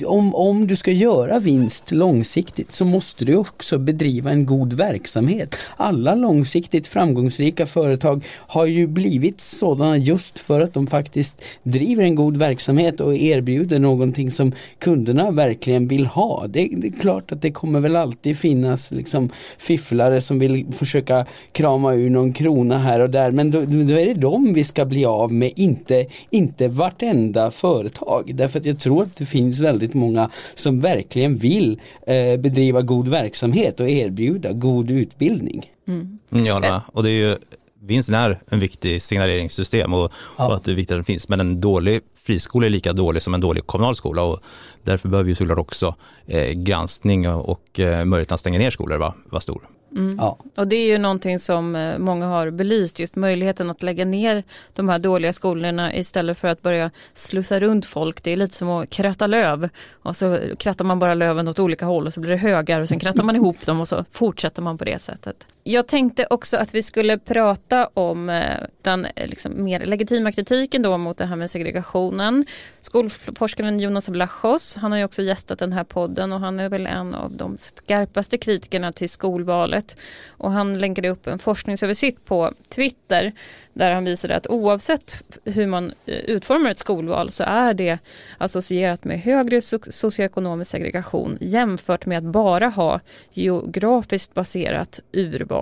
om, 0.06 0.34
om 0.34 0.66
du 0.66 0.76
ska 0.76 0.90
göra 0.90 1.38
vinst 1.38 1.90
långsiktigt 1.90 2.72
så 2.72 2.84
måste 2.84 3.24
du 3.24 3.36
också 3.36 3.69
också 3.70 3.78
bedriva 3.78 4.30
en 4.30 4.46
god 4.46 4.72
verksamhet. 4.72 5.56
Alla 5.76 6.14
långsiktigt 6.14 6.86
framgångsrika 6.86 7.66
företag 7.66 8.24
har 8.36 8.66
ju 8.66 8.86
blivit 8.86 9.40
sådana 9.40 9.96
just 9.96 10.38
för 10.38 10.60
att 10.60 10.74
de 10.74 10.86
faktiskt 10.86 11.42
driver 11.62 12.04
en 12.04 12.14
god 12.14 12.36
verksamhet 12.36 13.00
och 13.00 13.14
erbjuder 13.14 13.78
någonting 13.78 14.30
som 14.30 14.52
kunderna 14.78 15.30
verkligen 15.30 15.88
vill 15.88 16.06
ha. 16.06 16.46
Det, 16.48 16.68
det 16.76 16.86
är 16.86 17.00
klart 17.00 17.32
att 17.32 17.42
det 17.42 17.50
kommer 17.50 17.80
väl 17.80 17.96
alltid 17.96 18.38
finnas 18.38 18.90
liksom 18.90 19.30
fifflare 19.58 20.20
som 20.20 20.38
vill 20.38 20.66
försöka 20.72 21.26
krama 21.52 21.94
ur 21.94 22.10
någon 22.10 22.32
krona 22.32 22.78
här 22.78 23.00
och 23.00 23.10
där 23.10 23.30
men 23.30 23.50
då, 23.50 23.60
då 23.60 23.94
är 23.94 24.06
det 24.06 24.14
dem 24.14 24.52
vi 24.54 24.64
ska 24.64 24.84
bli 24.84 25.04
av 25.04 25.32
med, 25.32 25.52
inte, 25.56 26.06
inte 26.30 26.68
vartenda 26.68 27.50
företag. 27.50 28.34
Därför 28.34 28.58
att 28.58 28.66
jag 28.66 28.78
tror 28.78 29.02
att 29.02 29.16
det 29.16 29.26
finns 29.26 29.60
väldigt 29.60 29.94
många 29.94 30.30
som 30.54 30.80
verkligen 30.80 31.36
vill 31.36 31.80
eh, 32.06 32.36
bedriva 32.36 32.82
god 32.82 33.08
verksamhet 33.08 33.59
och 33.80 33.88
erbjuda 33.88 34.52
god 34.52 34.90
utbildning. 34.90 35.72
Mm. 35.88 36.18
Ja, 36.46 36.82
och 36.92 37.02
det 37.02 37.10
är 37.10 37.28
ju 37.28 37.36
vinsten 37.80 38.14
är 38.14 38.40
en 38.48 38.58
viktig 38.58 39.02
signaleringssystem 39.02 39.94
och, 39.94 40.12
ja. 40.38 40.46
och, 40.46 40.54
att 40.54 40.64
det 40.64 40.70
är 40.70 40.74
viktigt 40.74 40.92
att 40.92 40.96
den 40.96 41.04
finns. 41.04 41.28
Men 41.28 41.40
en 41.40 41.60
dålig 41.60 42.00
friskola 42.14 42.66
är 42.66 42.70
lika 42.70 42.92
dålig 42.92 43.22
som 43.22 43.34
en 43.34 43.40
dålig 43.40 43.66
kommunal 43.66 43.94
skola 43.94 44.22
och 44.22 44.40
därför 44.84 45.08
behöver 45.08 45.28
ju 45.28 45.34
såklart 45.34 45.58
också 45.58 45.94
eh, 46.26 46.50
granskning 46.50 47.28
och, 47.28 47.48
och 47.48 47.80
eh, 47.80 48.04
möjligheten 48.04 48.34
att 48.34 48.40
stänga 48.40 48.58
ner 48.58 48.70
skolor 48.70 48.98
vara 48.98 49.14
var 49.24 49.40
stor. 49.40 49.68
Mm. 49.96 50.16
Ja. 50.18 50.38
Och 50.56 50.68
det 50.68 50.76
är 50.76 50.86
ju 50.86 50.98
någonting 50.98 51.38
som 51.38 51.76
eh, 51.76 51.98
många 51.98 52.26
har 52.26 52.50
belyst, 52.50 52.98
just 52.98 53.16
möjligheten 53.16 53.70
att 53.70 53.82
lägga 53.82 54.04
ner 54.04 54.44
de 54.74 54.88
här 54.88 54.98
dåliga 54.98 55.32
skolorna 55.32 55.94
istället 55.94 56.38
för 56.38 56.48
att 56.48 56.62
börja 56.62 56.90
slussa 57.14 57.60
runt 57.60 57.86
folk. 57.86 58.22
Det 58.22 58.30
är 58.30 58.36
lite 58.36 58.56
som 58.56 58.68
att 58.68 58.90
kratta 58.90 59.26
löv 59.26 59.68
och 60.02 60.16
så 60.16 60.38
krattar 60.58 60.84
man 60.84 60.98
bara 60.98 61.14
löven 61.14 61.48
åt 61.48 61.58
olika 61.58 61.86
håll 61.86 62.06
och 62.06 62.14
så 62.14 62.20
blir 62.20 62.30
det 62.30 62.36
högar 62.36 62.80
och 62.80 62.88
sen 62.88 62.98
krattar 62.98 63.24
man 63.24 63.36
ihop 63.36 63.66
dem 63.66 63.80
och 63.80 63.88
så 63.88 64.04
fortsätter 64.10 64.62
man 64.62 64.78
på 64.78 64.84
det 64.84 65.02
sättet. 65.02 65.46
Jag 65.70 65.86
tänkte 65.86 66.26
också 66.30 66.56
att 66.56 66.74
vi 66.74 66.82
skulle 66.82 67.18
prata 67.18 67.86
om 67.94 68.30
eh, 68.30 68.42
den 68.82 69.06
eh, 69.16 69.28
liksom 69.28 69.64
mer 69.64 69.80
legitima 69.80 70.32
kritiken 70.32 70.82
då 70.82 70.98
mot 70.98 71.18
det 71.18 71.26
här 71.26 71.36
med 71.36 71.50
segregationen. 71.50 72.44
Skolforskaren 72.80 73.80
Jonas 73.80 74.08
Vlachos, 74.08 74.76
han 74.76 74.92
har 74.92 74.98
ju 74.98 75.04
också 75.04 75.22
gästat 75.22 75.58
den 75.58 75.72
här 75.72 75.84
podden 75.84 76.32
och 76.32 76.40
han 76.40 76.60
är 76.60 76.68
väl 76.68 76.86
en 76.86 77.14
av 77.14 77.32
de 77.32 77.58
skarpaste 77.58 78.38
kritikerna 78.38 78.92
till 78.92 79.10
skolvalet. 79.10 79.96
Och 80.28 80.50
han 80.50 80.78
länkade 80.78 81.08
upp 81.08 81.26
en 81.26 81.38
forskningsöversikt 81.38 82.24
på 82.24 82.52
Twitter 82.68 83.32
där 83.74 83.92
han 83.92 84.04
visade 84.04 84.36
att 84.36 84.46
oavsett 84.46 85.22
hur 85.44 85.66
man 85.66 85.92
eh, 86.06 86.14
utformar 86.14 86.70
ett 86.70 86.78
skolval 86.78 87.30
så 87.30 87.44
är 87.44 87.74
det 87.74 87.98
associerat 88.38 89.04
med 89.04 89.20
högre 89.20 89.60
socioekonomisk 89.90 90.70
segregation 90.70 91.38
jämfört 91.40 92.06
med 92.06 92.18
att 92.18 92.32
bara 92.32 92.68
ha 92.68 93.00
geografiskt 93.32 94.34
baserat 94.34 95.00
urval. 95.12 95.59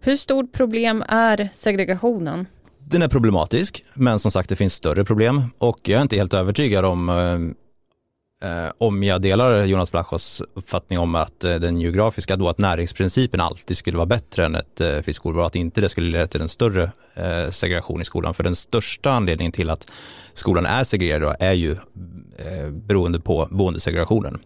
Hur 0.00 0.16
stort 0.16 0.52
problem 0.52 1.04
är 1.08 1.48
segregationen? 1.54 2.46
Den 2.78 3.02
är 3.02 3.08
problematisk, 3.08 3.84
men 3.94 4.18
som 4.18 4.30
sagt 4.30 4.48
det 4.48 4.56
finns 4.56 4.74
större 4.74 5.04
problem 5.04 5.44
och 5.58 5.78
jag 5.82 5.98
är 5.98 6.02
inte 6.02 6.16
helt 6.16 6.34
övertygad 6.34 6.84
om 6.84 7.08
eh, 7.08 8.48
eh 8.50 8.70
om 8.78 9.02
jag 9.02 9.22
delar 9.22 9.64
Jonas 9.64 9.90
Blachos 9.90 10.42
uppfattning 10.54 10.98
om 10.98 11.14
att 11.14 11.44
eh, 11.44 11.54
den 11.54 11.80
geografiska, 11.80 12.36
då 12.36 12.48
att 12.48 12.58
näringsprincipen 12.58 13.40
alltid 13.40 13.76
skulle 13.76 13.96
vara 13.96 14.06
bättre 14.06 14.44
än 14.44 14.54
ett 14.54 14.80
eh, 14.80 15.00
fritt 15.00 15.16
skolval, 15.16 15.46
att 15.46 15.54
inte 15.54 15.80
det 15.80 15.88
skulle 15.88 16.10
leda 16.10 16.26
till 16.26 16.40
en 16.40 16.48
större 16.48 16.92
eh, 17.14 17.50
segregation 17.50 18.00
i 18.00 18.04
skolan. 18.04 18.34
För 18.34 18.44
den 18.44 18.56
största 18.56 19.10
anledningen 19.10 19.52
till 19.52 19.70
att 19.70 19.90
skolan 20.34 20.66
är 20.66 20.84
segregerad 20.84 21.36
är 21.40 21.52
ju 21.52 21.72
eh, 21.72 22.70
beroende 22.70 23.20
på 23.20 23.48
boendesegregationen. 23.50 24.40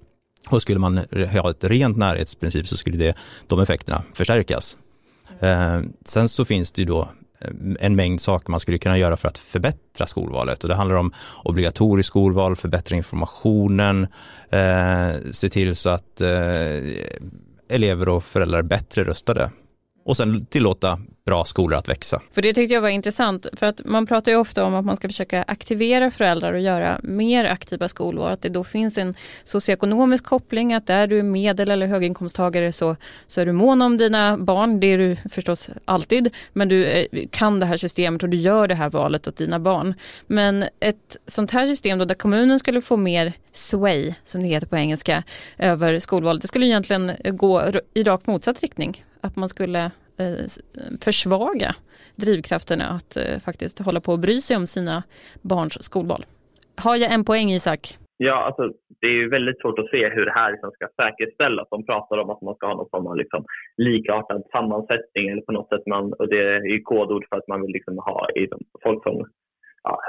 Och 0.49 0.63
skulle 0.63 0.79
man 0.79 1.01
ha 1.43 1.51
ett 1.51 1.65
rent 1.65 1.97
närhetsprincip 1.97 2.69
så 2.69 2.77
skulle 2.77 2.97
det, 2.97 3.15
de 3.47 3.61
effekterna 3.61 4.03
förstärkas. 4.13 4.77
Eh, 5.41 5.81
sen 6.05 6.29
så 6.29 6.45
finns 6.45 6.73
det 6.73 6.83
ju 6.83 6.87
då 6.87 7.01
eh, 7.41 7.51
en 7.81 7.97
mängd 7.97 8.21
saker 8.21 8.51
man 8.51 8.61
skulle 8.61 8.79
kunna 8.79 8.99
göra 8.99 9.17
för 9.17 9.29
att 9.29 9.39
förbättra 9.39 10.07
skolvalet. 10.07 10.63
Och 10.63 10.69
det 10.69 10.75
handlar 10.75 10.97
om 10.97 11.13
obligatoriskt 11.45 12.09
skolval, 12.09 12.57
förbättra 12.57 12.97
informationen, 12.97 14.07
eh, 14.51 15.11
se 15.33 15.49
till 15.49 15.77
så 15.77 15.91
att 15.91 16.21
eh, 16.21 16.29
elever 17.69 18.09
och 18.09 18.25
föräldrar 18.25 18.59
är 18.59 18.63
bättre 18.63 19.05
röstade 19.05 19.51
och 20.05 20.17
sen 20.17 20.47
tillåta 20.47 20.99
bra 21.25 21.45
skolor 21.45 21.79
att 21.79 21.89
växa. 21.89 22.23
För 22.33 22.43
det 22.43 22.55
tyckte 22.55 22.75
jag 22.75 22.81
var 22.81 22.89
intressant, 22.89 23.47
för 23.53 23.67
att 23.67 23.81
man 23.85 24.07
pratar 24.07 24.33
ju 24.33 24.39
ofta 24.39 24.65
om 24.65 24.75
att 24.75 24.85
man 24.85 24.97
ska 24.97 25.09
försöka 25.09 25.43
aktivera 25.43 26.11
föräldrar 26.11 26.53
och 26.53 26.61
göra 26.61 27.01
mer 27.03 27.45
aktiva 27.45 27.89
skolval, 27.89 28.33
att 28.33 28.43
det 28.43 28.49
då 28.49 28.65
finns 28.65 28.99
en 28.99 29.15
socioekonomisk 29.45 30.25
koppling, 30.25 30.75
att 30.75 30.87
där 30.87 31.07
du 31.07 31.19
är 31.19 31.23
medel 31.23 31.71
eller 31.71 31.87
höginkomsttagare 31.87 32.73
så, 32.73 32.97
så 33.27 33.41
är 33.41 33.47
du 33.47 33.53
mån 33.53 33.83
om 33.83 33.97
dina 33.97 34.39
barn, 34.39 34.81
det 34.81 34.87
är 34.87 34.99
du 34.99 35.17
förstås 35.31 35.71
alltid, 35.85 36.35
men 36.53 36.69
du 36.69 36.85
eh, 36.85 37.07
kan 37.31 37.61
det 37.61 37.67
här 37.67 37.77
systemet 37.77 38.23
och 38.23 38.29
du 38.29 38.37
gör 38.37 38.67
det 38.69 38.75
här 38.75 38.91
valet 38.91 39.29
åt 39.29 39.37
dina 39.37 39.59
barn. 39.59 39.95
Men 40.27 40.65
ett 40.81 41.17
sånt 41.27 41.51
här 41.51 41.67
system 41.67 41.99
då 41.99 42.05
där 42.05 42.15
kommunen 42.15 42.59
skulle 42.59 42.83
få 42.83 42.97
mer 42.97 43.33
sway, 43.53 44.15
som 44.25 44.43
det 44.43 44.49
heter 44.49 44.67
på 44.67 44.77
engelska, 44.77 45.23
över 45.59 45.99
skolvalet, 45.99 46.43
det 46.43 46.49
skulle 46.49 46.67
egentligen 46.67 47.13
gå 47.25 47.71
i 47.95 48.03
rakt 48.03 48.27
motsatt 48.27 48.61
riktning 48.61 49.05
att 49.23 49.37
man 49.37 49.49
skulle 49.49 49.85
eh, 50.19 50.45
försvaga 51.05 51.71
drivkrafterna 52.17 52.85
att 52.85 53.17
eh, 53.17 53.39
faktiskt 53.45 53.79
hålla 53.79 54.01
på 54.01 54.13
och 54.13 54.19
bry 54.19 54.41
sig 54.41 54.57
om 54.57 54.67
sina 54.67 55.03
barns 55.43 55.83
skolval. 55.83 56.25
Har 56.85 56.97
jag 56.97 57.13
en 57.13 57.25
poäng 57.25 57.49
Isak? 57.51 57.99
Ja, 58.17 58.37
alltså, 58.47 58.63
det 59.01 59.07
är 59.07 59.19
ju 59.23 59.29
väldigt 59.29 59.61
svårt 59.61 59.79
att 59.79 59.91
se 59.91 60.09
hur 60.09 60.27
det 60.27 60.33
här 60.33 60.51
liksom 60.53 60.71
ska 60.71 60.87
säkerställas. 61.03 61.69
De 61.71 61.87
pratar 61.87 62.19
om 62.19 62.31
att 62.31 62.43
man 62.43 62.55
ska 62.55 62.67
ha 62.67 62.75
någon 62.75 62.91
form 62.91 63.07
av 63.07 63.17
liksom 63.17 63.45
likartad 63.77 64.43
sammansättning 64.53 65.29
eller 65.29 65.43
på 65.43 65.53
något 65.53 65.69
sätt. 65.69 65.87
Man, 65.87 66.13
och 66.13 66.29
det 66.29 66.43
är 66.57 66.65
ju 66.73 66.81
kodord 66.81 67.25
för 67.29 67.37
att 67.37 67.49
man 67.49 67.63
vill 67.63 67.73
liksom 67.73 67.99
ha 67.99 68.29
liksom, 68.35 68.61
folk 68.83 69.03
som, 69.03 69.27
ja, 69.83 70.01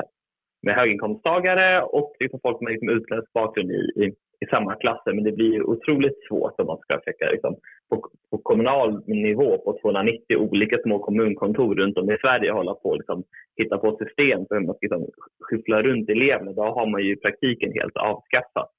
med 0.66 0.76
höginkomsttagare 0.76 1.82
och 1.82 2.16
liksom 2.20 2.40
folk 2.44 2.62
med 2.62 2.72
liksom 2.72 2.90
utländsk 2.90 3.34
bakgrund 3.34 3.72
i, 3.72 3.84
i, 4.04 4.14
i 4.44 4.46
samma 4.46 4.76
klasser. 4.76 5.14
Men 5.14 5.24
det 5.24 5.32
blir 5.32 5.70
otroligt 5.70 6.20
svårt 6.28 6.60
om 6.60 6.68
man 6.68 6.78
ska 6.78 7.00
försöka 7.00 7.32
liksom, 7.32 7.56
på, 7.90 7.96
på, 8.32 8.38
kommunal 8.38 9.04
nivå 9.08 9.58
på 9.58 9.80
290 9.82 10.38
olika 10.38 10.78
små 10.84 11.00
kommunkontor 11.00 11.76
runt 11.76 11.98
om 11.98 12.12
i 12.12 12.18
Sverige 12.22 12.52
hålla 12.52 12.74
på 12.74 12.90
och 12.90 12.98
liksom, 12.98 13.24
hitta 13.58 13.78
på 13.78 13.98
system 13.98 14.46
för 14.46 14.56
hur 14.56 14.66
man 14.66 14.76
ska 14.76 14.86
liksom, 14.86 15.06
skyffla 15.40 15.82
runt 15.82 16.10
eleverna. 16.10 16.52
Då 16.52 16.64
har 16.64 16.88
man 16.88 17.02
ju 17.02 17.14
i 17.14 17.22
praktiken 17.26 17.72
helt 17.74 17.98
avskaffat 17.98 18.74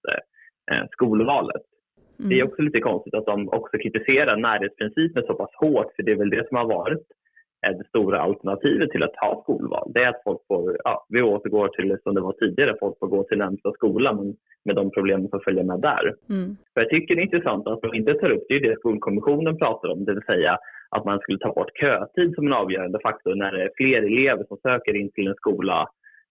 eh, 0.71 0.85
skolvalet. 0.91 1.63
Mm. 2.19 2.29
Det 2.29 2.41
är 2.41 2.45
också 2.45 2.63
lite 2.63 2.81
konstigt 2.81 3.15
att 3.15 3.27
de 3.27 3.49
också 3.49 3.79
kritiserar 3.79 4.37
närhetsprincipen 4.37 5.23
så 5.27 5.35
pass 5.35 5.55
hårt 5.61 5.91
för 5.97 6.03
det 6.03 6.13
är 6.13 6.17
väl 6.17 6.31
det 6.31 6.49
som 6.49 6.57
har 6.57 6.69
varit 6.79 7.07
är 7.67 7.73
det 7.79 7.89
stora 7.89 8.21
alternativet 8.21 8.91
till 8.91 9.03
att 9.03 9.17
ha 9.17 9.43
skolval. 9.43 9.91
Det 9.95 10.05
är 10.05 10.09
att 10.09 10.23
folk 10.25 10.41
får, 10.49 10.77
ja, 10.85 11.07
vi 11.09 11.23
återgår 11.23 11.69
till 11.69 11.97
som 12.03 12.15
det 12.15 12.21
var 12.21 12.33
tidigare, 12.33 12.77
folk 12.81 12.99
får 12.99 13.07
gå 13.07 13.23
till 13.25 13.39
närmsta 13.39 13.73
skola 13.73 14.13
men 14.13 14.35
med 14.65 14.77
de 14.77 14.91
problem 14.91 15.29
som 15.29 15.41
följer 15.41 15.65
med 15.65 15.81
där. 15.81 16.05
Mm. 16.31 16.57
För 16.75 16.81
jag 16.81 16.91
tycker 16.91 17.15
det 17.15 17.21
är 17.21 17.31
intressant 17.31 17.67
att 17.67 17.83
de 17.83 17.95
inte 17.95 18.15
tar 18.15 18.31
upp, 18.31 18.45
det 18.49 18.55
är 18.55 18.61
det 18.61 18.79
skolkommissionen 18.79 19.59
pratar 19.59 19.89
om, 19.89 20.05
det 20.05 20.15
vill 20.15 20.31
säga 20.33 20.59
att 20.97 21.05
man 21.05 21.19
skulle 21.19 21.39
ta 21.39 21.53
bort 21.53 21.79
kötid 21.81 22.35
som 22.35 22.47
en 22.47 22.53
avgörande 22.53 22.99
faktor 23.03 23.35
när 23.35 23.53
det 23.53 23.63
är 23.63 23.71
fler 23.77 24.03
elever 24.03 24.45
som 24.49 24.57
söker 24.57 24.97
in 24.97 25.11
till 25.11 25.29
en 25.29 25.35
skola 25.35 25.89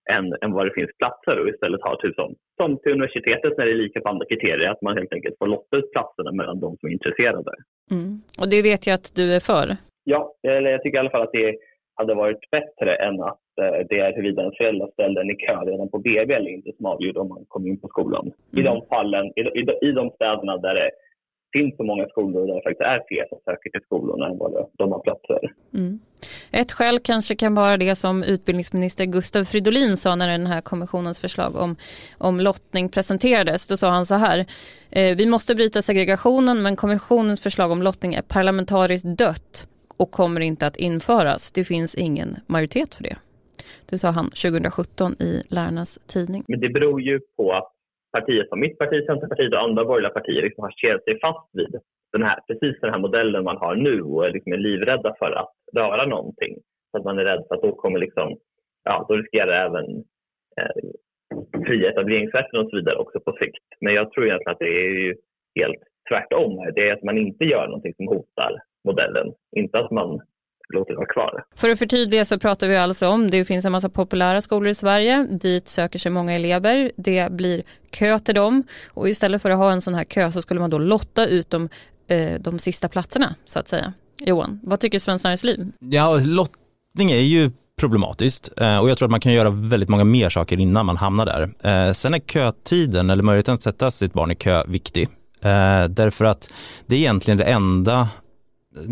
än, 0.10 0.26
än 0.42 0.52
vad 0.52 0.66
det 0.66 0.74
finns 0.74 0.98
platser 0.98 1.40
och 1.40 1.50
istället 1.50 1.82
har 1.82 1.96
typ 1.96 2.16
som, 2.16 2.36
som 2.58 2.78
till 2.78 2.92
universitetet 2.92 3.58
när 3.58 3.66
det 3.66 3.72
är 3.72 3.84
lika 3.86 4.02
på 4.02 4.10
andra 4.10 4.26
kriterier, 4.26 4.70
att 4.70 4.82
man 4.82 4.98
helt 4.98 5.14
enkelt 5.14 5.38
får 5.38 5.48
lotta 5.48 5.78
ut 5.78 5.92
platserna 5.92 6.32
mellan 6.32 6.60
de 6.60 6.78
som 6.78 6.90
är 6.90 6.94
intresserade. 6.94 7.54
Mm. 7.92 8.22
Och 8.42 8.50
det 8.50 8.62
vet 8.62 8.88
jag 8.88 8.94
att 8.94 9.16
du 9.16 9.36
är 9.36 9.40
för? 9.40 9.68
Ja, 10.04 10.34
eller 10.48 10.70
jag 10.72 10.84
tycker 10.84 10.98
i 10.98 11.00
alla 11.00 11.10
fall 11.10 11.22
att 11.22 11.32
det 11.32 11.56
hade 11.96 12.14
varit 12.14 12.52
bättre 12.52 12.96
ens 12.96 13.22
att 13.22 13.40
eh, 13.62 13.88
det 13.90 14.00
är 14.00 14.16
huruvida 14.16 14.44
en 14.44 14.52
förälder 14.52 14.88
ställde 14.94 15.22
en 15.22 15.30
i 15.30 15.36
kö 15.36 15.56
redan 15.66 15.90
på 15.90 15.98
BB 15.98 16.34
eller 16.34 16.50
inte 16.50 16.72
som 16.78 16.86
avgjorde 16.86 17.20
om 17.20 17.30
man 17.30 17.46
kom 17.48 17.68
in 17.68 17.80
på 17.80 17.88
skolan. 17.88 18.22
Mm. 18.22 18.60
I 18.60 18.62
de 18.62 18.86
fallen, 18.90 19.26
i, 19.26 19.42
i, 19.42 19.88
i 19.88 19.92
de 19.92 20.10
städerna 20.10 20.58
där 20.58 20.76
det 20.76 20.92
finns 21.54 21.78
så 21.78 21.84
många 21.84 22.08
skolor 22.08 22.48
där 22.48 22.56
det 22.56 22.62
faktiskt 22.62 22.82
är 22.82 23.02
fler 23.08 23.26
som 23.30 23.40
söker 23.46 23.70
till 23.70 23.82
skolorna 23.86 24.28
än 24.28 24.38
vad 24.38 24.70
de 24.78 24.92
har 24.92 25.00
platser. 25.00 25.40
Mm. 25.74 26.00
Ett 26.52 26.72
skäl 26.72 27.00
kanske 27.00 27.36
kan 27.36 27.56
vara 27.56 27.78
det 27.78 27.96
som 27.96 28.24
utbildningsminister 28.24 29.06
Gustav 29.06 29.44
Fridolin 29.44 29.98
sa 29.98 30.16
när 30.16 30.28
den 30.28 30.48
här 30.48 30.62
kommissionens 30.62 31.20
förslag 31.20 31.56
om, 31.56 31.76
om 32.18 32.40
lottning 32.40 32.90
presenterades. 32.90 33.68
Då 33.68 33.78
sa 33.78 33.90
han 33.90 34.06
så 34.06 34.16
här, 34.16 34.40
eh, 34.92 35.18
vi 35.18 35.26
måste 35.26 35.56
bryta 35.56 35.82
segregationen 35.82 36.62
men 36.62 36.76
kommissionens 36.76 37.42
förslag 37.42 37.72
om 37.72 37.82
lottning 37.82 38.14
är 38.14 38.22
parlamentariskt 38.22 39.18
dött 39.18 39.68
och 40.04 40.12
kommer 40.12 40.42
inte 40.42 40.68
att 40.68 40.78
införas. 40.90 41.52
Det 41.52 41.64
finns 41.64 41.92
ingen 41.96 42.30
majoritet 42.54 42.92
för 42.96 43.04
det. 43.04 43.18
Det 43.90 43.98
sa 43.98 44.08
han 44.18 44.26
2017 44.26 45.12
i 45.30 45.32
Lärarnas 45.56 45.92
tidning. 46.14 46.42
Men 46.48 46.60
det 46.64 46.70
beror 46.78 47.02
ju 47.02 47.20
på 47.38 47.44
att 47.60 47.70
partier 48.18 48.46
som 48.50 48.60
mitt 48.60 48.78
parti, 48.82 49.06
Centerpartiet 49.06 49.54
och 49.54 49.64
andra 49.68 49.84
borgerliga 49.86 50.14
partier 50.20 50.42
liksom 50.42 50.64
har 50.64 50.74
kedjat 50.82 51.04
sig 51.04 51.20
fast 51.26 51.50
vid 51.60 51.74
den 52.14 52.24
här, 52.28 52.40
precis 52.48 52.76
den 52.82 52.94
här 52.94 53.00
modellen 53.06 53.44
man 53.44 53.58
har 53.58 53.76
nu 53.76 54.02
och 54.02 54.26
är, 54.26 54.32
liksom 54.32 54.54
är 54.54 54.58
livrädda 54.58 55.16
för 55.20 55.32
att 55.42 55.54
röra 55.80 56.06
någonting. 56.06 56.54
Så 56.92 56.98
att 56.98 57.06
man 57.06 57.20
är 57.20 57.26
rädd 57.26 57.44
för 57.48 57.56
att 57.56 57.62
då 57.62 57.72
kommer 57.76 58.00
liksom, 58.00 58.28
ja, 58.84 59.06
då 59.08 59.14
riskerar 59.16 59.54
även 59.68 59.86
eh, 60.60 60.84
fria 61.68 61.90
etableringsrätten 61.92 62.60
och 62.60 62.70
så 62.70 62.76
vidare 62.76 62.96
också 62.96 63.20
på 63.20 63.32
sikt. 63.32 63.68
Men 63.82 63.94
jag 63.94 64.12
tror 64.12 64.26
egentligen 64.26 64.54
att 64.54 64.66
det 64.66 64.76
är 64.86 64.94
ju 65.06 65.16
helt 65.60 65.84
tvärtom. 66.10 66.72
Det 66.76 66.90
är 66.90 66.94
att 66.94 67.04
man 67.04 67.18
inte 67.18 67.44
gör 67.46 67.66
någonting 67.68 67.94
som 67.94 68.08
hotar 68.08 68.54
modellen, 68.84 69.28
inte 69.56 69.80
att 69.80 69.92
man 69.92 70.20
låter 70.74 70.92
det 70.92 70.98
vara 70.98 71.14
kvar. 71.14 71.44
För 71.56 71.70
att 71.70 71.80
förtydliga 71.80 72.26
så 72.26 72.40
pratar 72.40 72.68
vi 72.68 72.78
alltså 72.78 73.08
om, 73.08 73.32
det 73.32 73.46
finns 73.46 73.66
en 73.66 73.72
massa 73.72 73.90
populära 73.90 74.42
skolor 74.42 74.68
i 74.68 74.76
Sverige, 74.76 75.28
dit 75.32 75.70
söker 75.70 76.00
sig 76.00 76.12
många 76.12 76.34
elever, 76.34 76.92
det 76.96 77.32
blir 77.32 77.64
kö 77.92 78.20
till 78.20 78.36
dem 78.36 78.64
och 78.94 79.10
istället 79.10 79.42
för 79.42 79.50
att 79.50 79.58
ha 79.58 79.72
en 79.72 79.82
sån 79.82 79.96
här 79.96 80.04
kö 80.04 80.32
så 80.32 80.42
skulle 80.42 80.60
man 80.60 80.70
då 80.70 80.78
lotta 80.78 81.26
ut 81.26 81.50
de, 81.50 81.70
eh, 82.08 82.40
de 82.40 82.60
sista 82.60 82.88
platserna 82.88 83.36
så 83.46 83.60
att 83.60 83.68
säga. 83.68 83.94
Johan, 84.20 84.60
vad 84.64 84.80
tycker 84.80 85.00
Svenskt 85.00 85.24
Näringsliv? 85.24 85.72
Ja, 85.80 86.20
lottning 86.26 87.12
är 87.12 87.18
ju 87.18 87.52
problematiskt 87.80 88.62
eh, 88.62 88.78
och 88.80 88.90
jag 88.90 88.98
tror 88.98 89.08
att 89.08 89.12
man 89.12 89.20
kan 89.20 89.34
göra 89.34 89.50
väldigt 89.50 89.90
många 89.90 90.04
mer 90.04 90.30
saker 90.30 90.60
innan 90.60 90.86
man 90.86 90.98
hamnar 90.98 91.26
där. 91.26 91.42
Eh, 91.42 91.94
sen 91.94 92.14
är 92.14 92.20
kötiden 92.20 93.10
eller 93.10 93.24
möjligheten 93.24 93.54
att 93.54 93.62
sätta 93.62 93.92
sitt 93.92 94.14
barn 94.14 94.32
i 94.32 94.36
kö 94.36 94.64
viktig. 94.68 95.10
Därför 95.90 96.26
att 96.26 96.54
det 96.86 96.96
är 96.96 97.00
egentligen 97.00 97.38
det 97.38 97.44
enda 97.44 98.08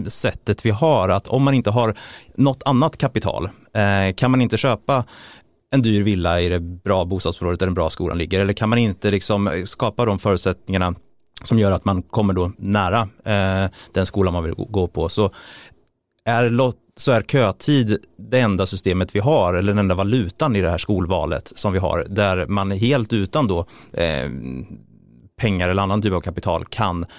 sättet 0.08 0.66
vi 0.66 0.70
har 0.70 1.10
att 1.10 1.28
om 1.28 1.44
man 1.44 1.54
inte 1.54 1.70
har 1.70 1.96
något 2.36 2.64
annat 2.66 2.98
kapital 2.98 3.50
eh, 3.74 4.16
kan 4.16 4.32
man 4.32 4.42
inte 4.42 4.58
köpa 4.58 5.06
en 5.72 5.82
dyr 5.82 6.04
villa 6.04 6.42
i 6.42 6.50
det 6.50 6.60
bra 6.60 7.06
bostadsområdet 7.06 7.60
där 7.60 7.68
den 7.68 7.74
bra 7.74 7.90
skolan 7.90 8.18
ligger 8.18 8.40
eller 8.42 8.54
kan 8.54 8.70
man 8.70 8.80
inte 8.80 9.12
liksom 9.12 9.64
skapa 9.66 10.06
de 10.06 10.20
förutsättningarna 10.20 10.96
som 11.44 11.60
gör 11.60 11.72
att 11.72 11.86
man 11.86 12.02
kommer 12.02 12.34
då 12.34 12.52
nära 12.58 13.10
eh, 13.26 13.72
den 13.94 14.06
skolan 14.06 14.34
man 14.34 14.44
vill 14.44 14.54
gå 14.54 14.88
på. 14.88 15.10
Så 15.10 15.32
är, 16.26 16.72
så 17.00 17.12
är 17.12 17.22
kötid 17.22 17.98
det 18.18 18.40
enda 18.40 18.66
systemet 18.66 19.16
vi 19.16 19.20
har 19.20 19.54
eller 19.54 19.72
den 19.72 19.80
enda 19.80 19.96
valutan 19.96 20.56
i 20.56 20.62
det 20.62 20.70
här 20.70 20.78
skolvalet 20.78 21.52
som 21.56 21.74
vi 21.74 21.80
har 21.80 22.06
där 22.10 22.48
man 22.48 22.72
helt 22.72 23.14
utan 23.14 23.48
då 23.48 23.60
eh, 23.94 24.30
pengar 25.38 25.70
eller 25.70 25.82
annan 25.82 26.02
typ 26.02 26.14
av 26.14 26.22
kapital 26.22 26.66
kan 26.66 27.04
eh, 27.04 27.10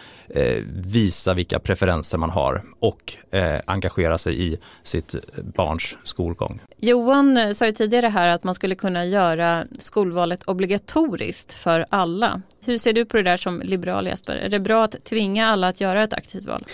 visa 0.86 1.34
vilka 1.34 1.58
preferenser 1.58 2.18
man 2.18 2.30
har 2.30 2.62
och 2.80 3.14
eh, 3.30 3.60
engagera 3.64 4.18
sig 4.18 4.42
i 4.42 4.56
sitt 4.82 5.14
barns 5.54 5.96
skolgång. 6.04 6.60
Johan 6.76 7.54
sa 7.54 7.66
ju 7.66 7.72
tidigare 7.72 8.06
här 8.06 8.28
att 8.28 8.44
man 8.44 8.54
skulle 8.54 8.74
kunna 8.74 9.04
göra 9.04 9.64
skolvalet 9.78 10.42
obligatoriskt 10.42 11.52
för 11.52 11.86
alla. 11.88 12.42
Hur 12.64 12.78
ser 12.78 12.92
du 12.92 13.04
på 13.04 13.16
det 13.16 13.22
där 13.22 13.36
som 13.36 13.60
liberal 13.64 14.06
Jesper? 14.06 14.36
Är 14.36 14.48
det 14.48 14.60
bra 14.60 14.84
att 14.84 15.04
tvinga 15.04 15.46
alla 15.46 15.68
att 15.68 15.80
göra 15.80 16.02
ett 16.02 16.12
aktivt 16.12 16.44
val? 16.44 16.64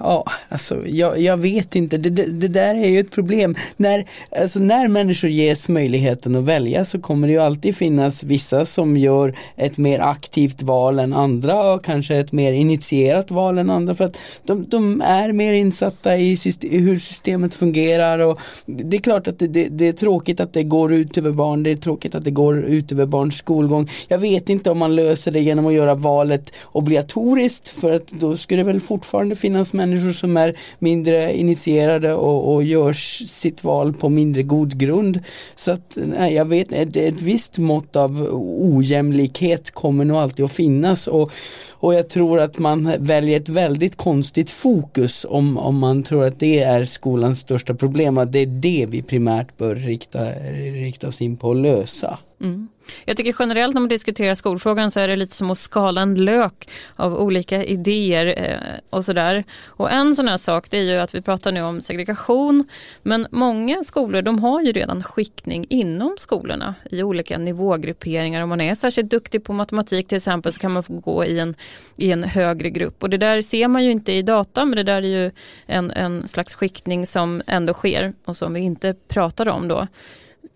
Ja, 0.00 0.24
alltså 0.48 0.86
jag, 0.86 1.18
jag 1.18 1.36
vet 1.36 1.76
inte. 1.76 1.96
Det, 1.96 2.10
det, 2.10 2.24
det, 2.24 2.48
där 2.48 2.74
är 2.74 2.88
ju 2.88 3.00
ett 3.00 3.10
problem. 3.10 3.56
När, 3.76 4.04
alltså, 4.40 4.58
när 4.58 4.88
människor 4.88 5.30
ges 5.30 5.68
möjligheten 5.68 6.36
att 6.36 6.44
välja 6.44 6.84
så 6.84 7.00
kommer 7.00 7.28
det 7.28 7.32
ju 7.32 7.40
alltid 7.40 7.76
finnas 7.76 8.22
vissa 8.22 8.66
som 8.66 8.96
gör 8.96 9.34
ett 9.56 9.78
mer 9.78 10.00
aktivt 10.00 10.62
val 10.62 10.98
än 10.98 11.12
andra 11.12 11.72
och 11.72 11.84
kanske 11.84 12.16
ett 12.16 12.32
mer 12.32 12.52
initierat 12.76 13.30
val 13.30 13.58
än 13.58 13.70
andra 13.70 13.94
för 13.94 14.04
att 14.04 14.16
de, 14.44 14.66
de 14.68 15.00
är 15.00 15.32
mer 15.32 15.52
insatta 15.52 16.16
i, 16.16 16.36
system, 16.36 16.70
i 16.70 16.78
hur 16.78 16.98
systemet 16.98 17.54
fungerar 17.54 18.18
och 18.18 18.38
det 18.66 18.96
är 18.96 19.00
klart 19.00 19.28
att 19.28 19.38
det, 19.38 19.46
det, 19.46 19.68
det 19.68 19.88
är 19.88 19.92
tråkigt 19.92 20.40
att 20.40 20.52
det 20.52 20.62
går 20.62 20.92
ut 20.92 21.18
över 21.18 21.32
barn, 21.32 21.62
det 21.62 21.70
är 21.70 21.76
tråkigt 21.76 22.14
att 22.14 22.24
det 22.24 22.30
går 22.30 22.64
ut 22.64 22.92
över 22.92 23.06
barns 23.06 23.36
skolgång. 23.36 23.90
Jag 24.08 24.18
vet 24.18 24.48
inte 24.48 24.70
om 24.70 24.78
man 24.78 24.94
löser 24.94 25.32
det 25.32 25.40
genom 25.40 25.66
att 25.66 25.72
göra 25.72 25.94
valet 25.94 26.52
obligatoriskt 26.72 27.68
för 27.68 27.92
att 27.92 28.08
då 28.08 28.36
skulle 28.36 28.60
det 28.60 28.72
väl 28.72 28.80
fortfarande 28.80 29.36
finnas 29.36 29.72
människor 29.72 30.12
som 30.12 30.36
är 30.36 30.56
mindre 30.78 31.36
initierade 31.36 32.14
och, 32.14 32.54
och 32.54 32.64
gör 32.64 32.92
sitt 33.26 33.64
val 33.64 33.92
på 33.92 34.08
mindre 34.08 34.42
god 34.42 34.78
grund. 34.78 35.20
Så 35.56 35.70
att 35.70 35.98
nej, 36.18 36.34
jag 36.34 36.44
vet 36.44 36.72
ett, 36.72 36.96
ett 36.96 37.22
visst 37.22 37.58
mått 37.58 37.96
av 37.96 38.28
ojämlikhet 38.60 39.70
kommer 39.70 40.04
nog 40.04 40.16
alltid 40.16 40.44
att 40.44 40.52
finnas 40.52 41.06
och 41.06 41.32
och 41.78 41.94
jag 41.94 42.08
tror 42.08 42.40
att 42.40 42.55
man 42.58 42.92
väljer 42.98 43.40
ett 43.40 43.48
väldigt 43.48 43.96
konstigt 43.96 44.50
fokus 44.50 45.26
om, 45.28 45.58
om 45.58 45.78
man 45.78 46.02
tror 46.02 46.24
att 46.24 46.40
det 46.40 46.62
är 46.62 46.84
skolans 46.84 47.40
största 47.40 47.74
problem. 47.74 48.18
Att 48.18 48.32
det 48.32 48.38
är 48.38 48.46
det 48.46 48.86
vi 48.88 49.02
primärt 49.02 49.56
bör 49.56 49.74
rikta, 49.74 50.30
rikta 50.72 51.08
oss 51.08 51.20
in 51.20 51.36
på 51.36 51.50
att 51.50 51.56
lösa. 51.56 52.18
Mm. 52.40 52.68
Jag 53.04 53.16
tycker 53.16 53.34
generellt 53.38 53.74
när 53.74 53.80
man 53.80 53.88
diskuterar 53.88 54.34
skolfrågan 54.34 54.90
så 54.90 55.00
är 55.00 55.08
det 55.08 55.16
lite 55.16 55.34
som 55.34 55.50
att 55.50 55.58
skala 55.58 56.00
en 56.00 56.14
lök 56.14 56.68
av 56.96 57.14
olika 57.14 57.64
idéer 57.64 58.34
eh, 58.36 58.80
och 58.90 59.04
sådär. 59.04 59.44
Och 59.66 59.90
en 59.90 60.16
sån 60.16 60.28
här 60.28 60.36
sak 60.36 60.70
det 60.70 60.78
är 60.78 60.82
ju 60.82 60.98
att 60.98 61.14
vi 61.14 61.20
pratar 61.20 61.52
nu 61.52 61.62
om 61.62 61.80
segregation 61.80 62.64
men 63.02 63.26
många 63.30 63.84
skolor 63.84 64.22
de 64.22 64.38
har 64.38 64.62
ju 64.62 64.72
redan 64.72 65.02
skiktning 65.02 65.66
inom 65.68 66.16
skolorna 66.18 66.74
i 66.90 67.02
olika 67.02 67.38
nivågrupperingar. 67.38 68.42
Om 68.42 68.48
man 68.48 68.60
är 68.60 68.74
särskilt 68.74 69.10
duktig 69.10 69.44
på 69.44 69.52
matematik 69.52 70.08
till 70.08 70.16
exempel 70.16 70.52
så 70.52 70.58
kan 70.58 70.72
man 70.72 70.82
få 70.82 70.92
gå 70.92 71.24
i 71.24 71.40
en, 71.40 71.54
i 71.96 72.12
en 72.12 72.22
högre 72.22 72.70
grupp 72.70 73.02
och 73.02 73.10
det 73.10 73.18
där 73.18 73.42
ser 73.42 73.68
man 73.68 73.84
ju 73.84 73.90
inte 73.90 74.12
i 74.12 74.22
data 74.22 74.64
men 74.64 74.76
det 74.76 74.82
där 74.82 75.02
är 75.02 75.24
ju 75.24 75.30
en, 75.66 75.90
en 75.90 76.28
slags 76.28 76.54
skiktning 76.54 77.06
som 77.06 77.42
ändå 77.46 77.72
sker 77.74 78.12
och 78.24 78.36
som 78.36 78.54
vi 78.54 78.60
inte 78.60 78.94
pratar 79.08 79.48
om 79.48 79.68
då. 79.68 79.86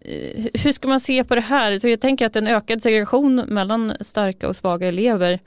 Eh, 0.01 0.45
hur 0.55 0.73
ska 0.73 0.89
man 0.89 1.01
se 1.01 1.25
på 1.25 1.35
det 1.35 1.41
här? 1.41 1.79
Så 1.79 1.89
jag 1.89 2.01
tänker 2.01 2.27
att 2.27 2.37
en 2.37 2.47
ökad 2.47 2.83
segregation 2.83 3.37
mellan 3.37 3.93
starka 4.01 4.49
och 4.49 4.57
svaga 4.57 4.89
elever 4.89 5.41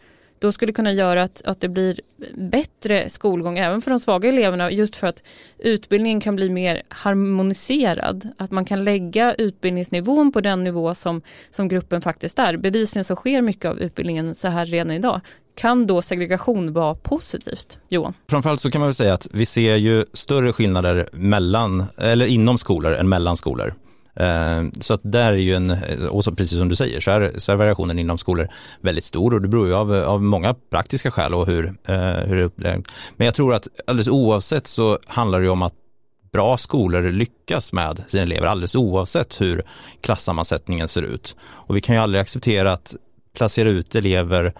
då 0.44 0.52
skulle 0.52 0.74
kunna 0.74 0.92
göra 0.92 1.24
att, 1.24 1.42
att 1.46 1.62
det 1.62 1.70
blir 1.70 2.00
bättre 2.34 3.10
skolgång 3.10 3.58
även 3.58 3.82
för 3.82 3.92
de 3.92 4.00
svaga 4.00 4.30
eleverna 4.30 4.72
just 4.72 4.96
för 4.96 5.08
att 5.08 5.24
utbildningen 5.58 6.22
kan 6.22 6.36
bli 6.36 6.50
mer 6.50 6.82
harmoniserad. 6.89 8.30
Att 8.38 8.52
man 8.52 8.66
kan 8.66 8.84
lägga 8.84 9.34
utbildningsnivån 9.34 10.32
på 10.32 10.42
den 10.42 10.63
nivå 10.63 10.96
som, 10.96 11.22
som 11.50 11.68
gruppen 11.68 12.02
faktiskt 12.02 12.39
är. 12.39 12.58
Bevisligen 12.58 13.04
så 13.04 13.16
sker 13.16 13.42
mycket 13.42 13.66
av 13.66 13.80
utbildningen 13.80 14.36
så 14.36 14.48
här 14.48 14.66
redan 14.66 14.92
idag. 14.92 15.22
Kan 15.56 15.88
då 15.88 16.02
segregation 16.02 16.74
vara 16.74 16.96
positivt? 16.96 17.78
Johan? 17.89 18.13
Framförallt 18.30 18.62
så 18.62 18.72
kan 18.72 18.82
man 18.82 18.88
väl 18.88 18.96
säga 18.96 19.13
att 19.13 19.28
vi 19.32 19.46
ser 19.46 19.76
ju 19.76 20.06
större 20.13 20.54
skillnader 20.54 21.10
mellan, 21.12 21.86
eller 21.98 22.26
inom 22.26 22.58
skolor 22.58 22.94
än 22.94 23.10
mellan 23.10 23.38
skolor. 23.38 23.74
Eh, 24.15 24.63
så 24.80 24.93
att 24.93 25.02
där 25.04 25.32
är 25.32 25.38
ju 25.38 25.54
en, 25.54 25.71
eh, 25.71 26.06
och 26.06 26.23
så 26.23 26.32
precis 26.32 26.58
som 26.58 26.69
du 26.69 26.76
säger, 26.76 27.02
så 27.02 27.12
är, 27.12 27.32
så 27.38 27.52
är 27.52 27.56
variationen 27.56 27.99
inom 27.99 28.17
skolor 28.17 28.47
väldigt 28.82 29.04
stor 29.04 29.34
och 29.34 29.41
det 29.41 29.47
beror 29.47 29.67
ju 29.67 29.76
av, 29.76 29.93
av 29.93 30.23
många 30.23 30.54
praktiska 30.54 31.12
skäl 31.12 31.34
och 31.34 31.47
hur, 31.47 31.65
eh, 31.65 31.95
hur 32.02 32.52
det 32.56 32.69
är 32.69 32.84
Men 33.15 33.26
jag 33.26 33.36
tror 33.36 33.54
att 33.54 33.67
alldeles 33.88 34.08
oavsett 34.08 34.67
så 34.67 34.99
handlar 35.08 35.39
det 35.39 35.45
ju 35.45 35.52
om 35.52 35.62
att 35.62 35.73
bra 36.32 36.58
skolor 36.58 37.12
lyckas 37.12 37.73
med 37.73 38.04
sina 38.08 38.23
elever 38.23 38.47
alldeles 38.47 38.76
oavsett 38.76 39.41
hur 39.41 39.62
klassammansättningen 40.02 40.88
ser 40.88 41.02
ut. 41.02 41.36
Och 41.41 41.76
vi 41.76 41.82
kan 41.82 41.95
ju 41.95 42.02
aldrig 42.02 42.21
acceptera 42.21 42.73
att 42.73 42.95
placera 43.38 43.69
ut 43.69 43.95
elever 43.95 44.54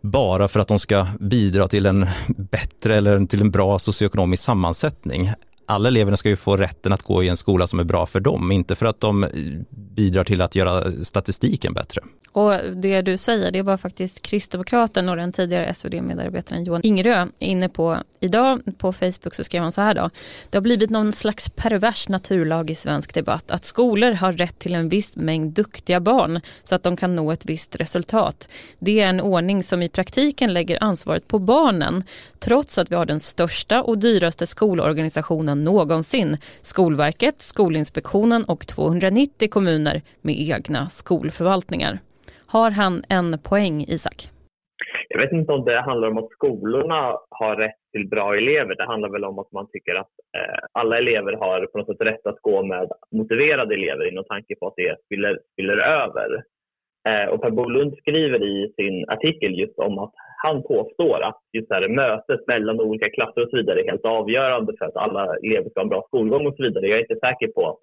bara 0.00 0.48
för 0.48 0.60
att 0.60 0.68
de 0.68 0.78
ska 0.78 1.06
bidra 1.20 1.68
till 1.68 1.86
en 1.86 2.06
bättre 2.36 2.96
eller 2.96 3.26
till 3.26 3.40
en 3.40 3.50
bra 3.50 3.78
socioekonomisk 3.78 4.42
sammansättning 4.42 5.32
alla 5.68 5.88
eleverna 5.88 6.16
ska 6.16 6.28
ju 6.28 6.36
få 6.36 6.56
rätten 6.56 6.92
att 6.92 7.02
gå 7.02 7.22
i 7.22 7.28
en 7.28 7.36
skola 7.36 7.66
som 7.66 7.80
är 7.80 7.84
bra 7.84 8.06
för 8.06 8.20
dem, 8.20 8.52
inte 8.52 8.76
för 8.76 8.86
att 8.86 9.00
de 9.00 9.26
bidrar 9.70 10.24
till 10.24 10.42
att 10.42 10.54
göra 10.54 10.92
statistiken 11.04 11.74
bättre. 11.74 12.02
Och 12.32 12.54
det 12.74 13.02
du 13.02 13.16
säger, 13.16 13.50
det 13.50 13.62
var 13.62 13.76
faktiskt 13.76 14.22
Kristdemokraten 14.22 15.08
och 15.08 15.16
den 15.16 15.32
tidigare 15.32 15.74
SvD-medarbetaren 15.74 16.64
Johan 16.64 16.80
Ingerö 16.84 17.26
inne 17.38 17.68
på 17.68 17.98
idag. 18.20 18.60
På 18.78 18.92
Facebook 18.92 19.34
så 19.34 19.44
skrev 19.44 19.62
han 19.62 19.72
så 19.72 19.80
här 19.80 19.94
då. 19.94 20.10
Det 20.50 20.56
har 20.56 20.62
blivit 20.62 20.90
någon 20.90 21.12
slags 21.12 21.48
pervers 21.48 22.08
naturlag 22.08 22.70
i 22.70 22.74
svensk 22.74 23.14
debatt 23.14 23.50
att 23.50 23.64
skolor 23.64 24.12
har 24.12 24.32
rätt 24.32 24.58
till 24.58 24.74
en 24.74 24.88
viss 24.88 25.16
mängd 25.16 25.52
duktiga 25.52 26.00
barn 26.00 26.40
så 26.64 26.74
att 26.74 26.82
de 26.82 26.96
kan 26.96 27.16
nå 27.16 27.32
ett 27.32 27.46
visst 27.46 27.76
resultat. 27.76 28.48
Det 28.78 29.00
är 29.00 29.08
en 29.08 29.20
ordning 29.20 29.62
som 29.62 29.82
i 29.82 29.88
praktiken 29.88 30.52
lägger 30.52 30.84
ansvaret 30.84 31.28
på 31.28 31.38
barnen 31.38 32.04
trots 32.38 32.78
att 32.78 32.90
vi 32.90 32.94
har 32.94 33.06
den 33.06 33.20
största 33.20 33.82
och 33.82 33.98
dyraste 33.98 34.46
skolorganisationen 34.46 35.64
någonsin. 35.64 36.36
Skolverket, 36.62 37.42
Skolinspektionen 37.42 38.44
och 38.44 38.66
290 38.66 39.48
kommuner 39.50 40.02
med 40.22 40.40
egna 40.40 40.90
skolförvaltningar. 40.90 42.00
Har 42.56 42.70
han 42.70 42.94
en 43.18 43.28
poäng, 43.48 43.76
Isak? 43.94 44.18
Jag 45.08 45.20
vet 45.20 45.32
inte 45.32 45.52
om 45.52 45.64
det 45.64 45.80
handlar 45.80 46.08
om 46.08 46.18
att 46.18 46.30
skolorna 46.30 47.16
har 47.30 47.56
rätt 47.56 47.80
till 47.92 48.08
bra 48.08 48.36
elever. 48.36 48.74
Det 48.76 48.86
handlar 48.86 49.08
väl 49.08 49.24
om 49.24 49.38
att 49.38 49.52
man 49.52 49.66
tycker 49.72 49.94
att 49.94 50.12
eh, 50.38 50.58
alla 50.72 50.98
elever 50.98 51.32
har 51.32 51.66
på 51.66 51.78
något 51.78 51.86
sätt 51.86 52.06
rätt 52.06 52.26
att 52.26 52.40
gå 52.42 52.62
med 52.62 52.88
motiverade 53.12 53.74
elever 53.74 54.08
inom 54.08 54.24
tanke 54.24 54.54
på 54.60 54.66
att 54.66 54.76
det 54.76 54.96
spiller, 55.04 55.38
spiller 55.52 55.76
över. 55.76 56.42
Eh, 57.08 57.28
och 57.32 57.42
Per 57.42 57.50
Bolund 57.50 57.94
skriver 57.98 58.42
i 58.42 58.72
sin 58.76 59.04
artikel 59.08 59.58
just 59.58 59.78
om 59.78 59.98
att 59.98 60.12
han 60.42 60.62
påstår 60.62 61.22
att 61.22 61.40
just 61.52 61.68
det 61.68 61.74
här 61.74 61.88
mötet 61.88 62.46
mellan 62.46 62.80
olika 62.80 63.10
klasser 63.10 63.42
och 63.42 63.50
så 63.50 63.56
vidare 63.56 63.80
är 63.80 63.90
helt 63.90 64.04
avgörande 64.04 64.72
för 64.78 64.84
att 64.84 64.96
alla 64.96 65.36
elever 65.36 65.70
ska 65.70 65.80
ha 65.80 65.84
en 65.84 65.88
bra 65.88 66.04
skolgång 66.06 66.46
och 66.46 66.56
så 66.56 66.62
vidare. 66.62 66.86
Jag 66.86 66.98
är 66.98 67.02
inte 67.02 67.26
säker 67.26 67.48
på 67.48 67.68
att 67.70 67.78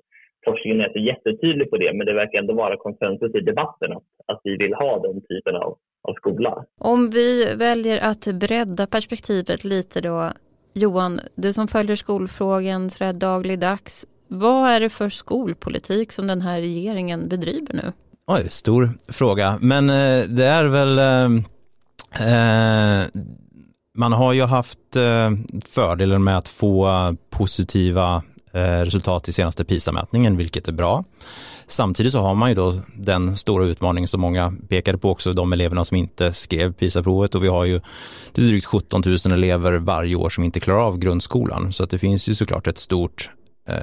forskningen 0.45 0.81
är 0.81 0.89
så 0.89 0.99
jättetydlig 0.99 1.69
på 1.69 1.77
det, 1.77 1.93
men 1.93 2.05
det 2.05 2.13
verkar 2.13 2.39
ändå 2.39 2.53
vara 2.53 2.77
konsensus 2.77 3.35
i 3.35 3.39
debatten 3.39 3.91
att, 3.91 4.03
att 4.25 4.41
vi 4.43 4.57
vill 4.57 4.73
ha 4.73 4.99
den 4.99 5.21
typen 5.21 5.55
av, 5.55 5.77
av 6.07 6.13
skola. 6.13 6.65
Om 6.79 7.09
vi 7.09 7.55
väljer 7.55 8.09
att 8.09 8.25
bredda 8.25 8.87
perspektivet 8.87 9.63
lite 9.63 10.01
då, 10.01 10.31
Johan, 10.73 11.19
du 11.35 11.53
som 11.53 11.67
följer 11.67 11.95
skolfrågan 11.95 12.89
så 12.89 13.11
dagligdags, 13.11 14.05
vad 14.27 14.69
är 14.69 14.79
det 14.79 14.89
för 14.89 15.09
skolpolitik 15.09 16.11
som 16.11 16.27
den 16.27 16.41
här 16.41 16.61
regeringen 16.61 17.29
bedriver 17.29 17.73
nu? 17.73 17.91
Oj, 18.27 18.49
stor 18.49 18.89
fråga, 19.11 19.57
men 19.61 19.89
eh, 19.89 20.23
det 20.37 20.45
är 20.45 20.67
väl 20.67 20.97
eh 20.97 21.45
Eh, 22.19 23.05
man 23.97 24.13
har 24.13 24.33
ju 24.33 24.43
haft 24.43 24.95
eh, 24.95 25.31
fördelen 25.69 26.23
med 26.23 26.37
att 26.37 26.47
få 26.47 26.89
positiva 27.29 28.23
Eh, 28.55 28.81
resultat 28.81 29.29
i 29.29 29.33
senaste 29.33 29.63
PISA-mätningen, 29.65 30.37
vilket 30.37 30.67
är 30.67 30.71
bra. 30.71 31.03
Samtidigt 31.67 32.11
så 32.11 32.19
har 32.19 32.35
man 32.35 32.49
ju 32.49 32.55
då 32.55 32.79
den 32.93 33.37
stora 33.37 33.65
utmaning 33.65 34.07
som 34.07 34.21
många 34.21 34.53
pekade 34.69 34.97
på 34.97 35.11
också, 35.11 35.33
de 35.33 35.53
eleverna 35.53 35.85
som 35.85 35.97
inte 35.97 36.33
skrev 36.33 36.73
PISA-provet 36.73 37.35
och 37.35 37.43
vi 37.43 37.47
har 37.47 37.65
ju 37.65 37.81
drygt 38.33 38.65
17 38.65 39.03
000 39.05 39.17
elever 39.33 39.73
varje 39.73 40.15
år 40.15 40.29
som 40.29 40.43
inte 40.43 40.59
klarar 40.59 40.79
av 40.79 40.97
grundskolan. 40.97 41.73
Så 41.73 41.83
att 41.83 41.89
det 41.89 41.99
finns 41.99 42.29
ju 42.29 42.35
såklart 42.35 42.67
ett 42.67 42.77
stort 42.77 43.29
eh, 43.67 43.75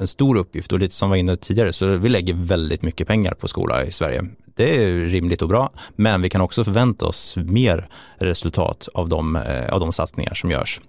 en 0.00 0.08
stor 0.08 0.36
uppgift 0.36 0.72
och 0.72 0.78
lite 0.78 0.94
som 0.94 1.10
var 1.10 1.16
inne 1.16 1.36
tidigare 1.36 1.72
så 1.72 1.86
vi 1.86 2.08
lägger 2.08 2.34
väldigt 2.34 2.82
mycket 2.82 3.08
pengar 3.08 3.34
på 3.34 3.48
skola 3.48 3.84
i 3.84 3.92
Sverige. 3.92 4.24
Det 4.56 4.84
är 4.84 4.94
rimligt 5.04 5.42
och 5.42 5.48
bra, 5.48 5.70
men 5.96 6.22
vi 6.22 6.28
kan 6.28 6.40
också 6.40 6.64
förvänta 6.64 7.06
oss 7.06 7.36
mer 7.36 7.88
resultat 8.18 8.88
av 8.94 9.08
de, 9.08 9.36
eh, 9.36 9.72
av 9.72 9.80
de 9.80 9.92
satsningar 9.92 10.34
som 10.34 10.50
görs. 10.50 10.80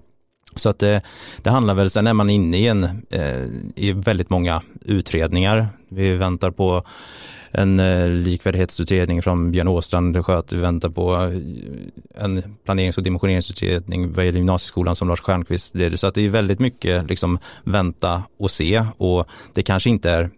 Så 0.56 0.70
att 0.70 0.80
det, 0.80 1.02
det 1.42 1.50
handlar 1.50 1.74
väl, 1.74 1.90
sen 1.90 2.08
är 2.08 2.14
man 2.14 2.30
inne 2.30 2.58
i, 2.58 2.68
en, 2.68 2.84
eh, 3.10 3.46
i 3.76 3.94
väldigt 3.94 4.30
många 4.30 4.62
utredningar. 4.82 5.68
Vi 5.90 6.16
väntar 6.16 6.52
på 6.52 6.84
en 7.52 7.80
eh, 7.80 8.10
likvärdighetsutredning 8.10 9.22
från 9.22 9.52
Björn 9.52 9.68
Åstrand 9.68 10.26
sköt. 10.26 10.54
Vi 10.54 10.58
väntar 10.58 10.90
på 10.90 11.16
eh, 11.16 12.24
en 12.26 12.58
planerings 12.66 12.98
och 12.98 13.04
dimensioneringsutredning 13.04 14.12
vad 14.12 14.26
gäller 14.26 14.38
gymnasieskolan 14.38 14.96
som 14.96 15.08
Lars 15.08 15.20
Stjernkvist 15.20 15.76
leder. 15.76 15.98
Så 15.98 16.08
att 16.08 16.16
det 16.16 16.26
är 16.26 16.30
väldigt 16.30 16.60
mycket 16.60 17.10
liksom 17.10 17.40
vänta 17.64 18.24
och 18.38 18.52
se 18.52 18.86
och 18.98 19.28
det 19.54 19.64
kanske 19.64 19.90
inte 19.90 20.12
är 20.12 20.30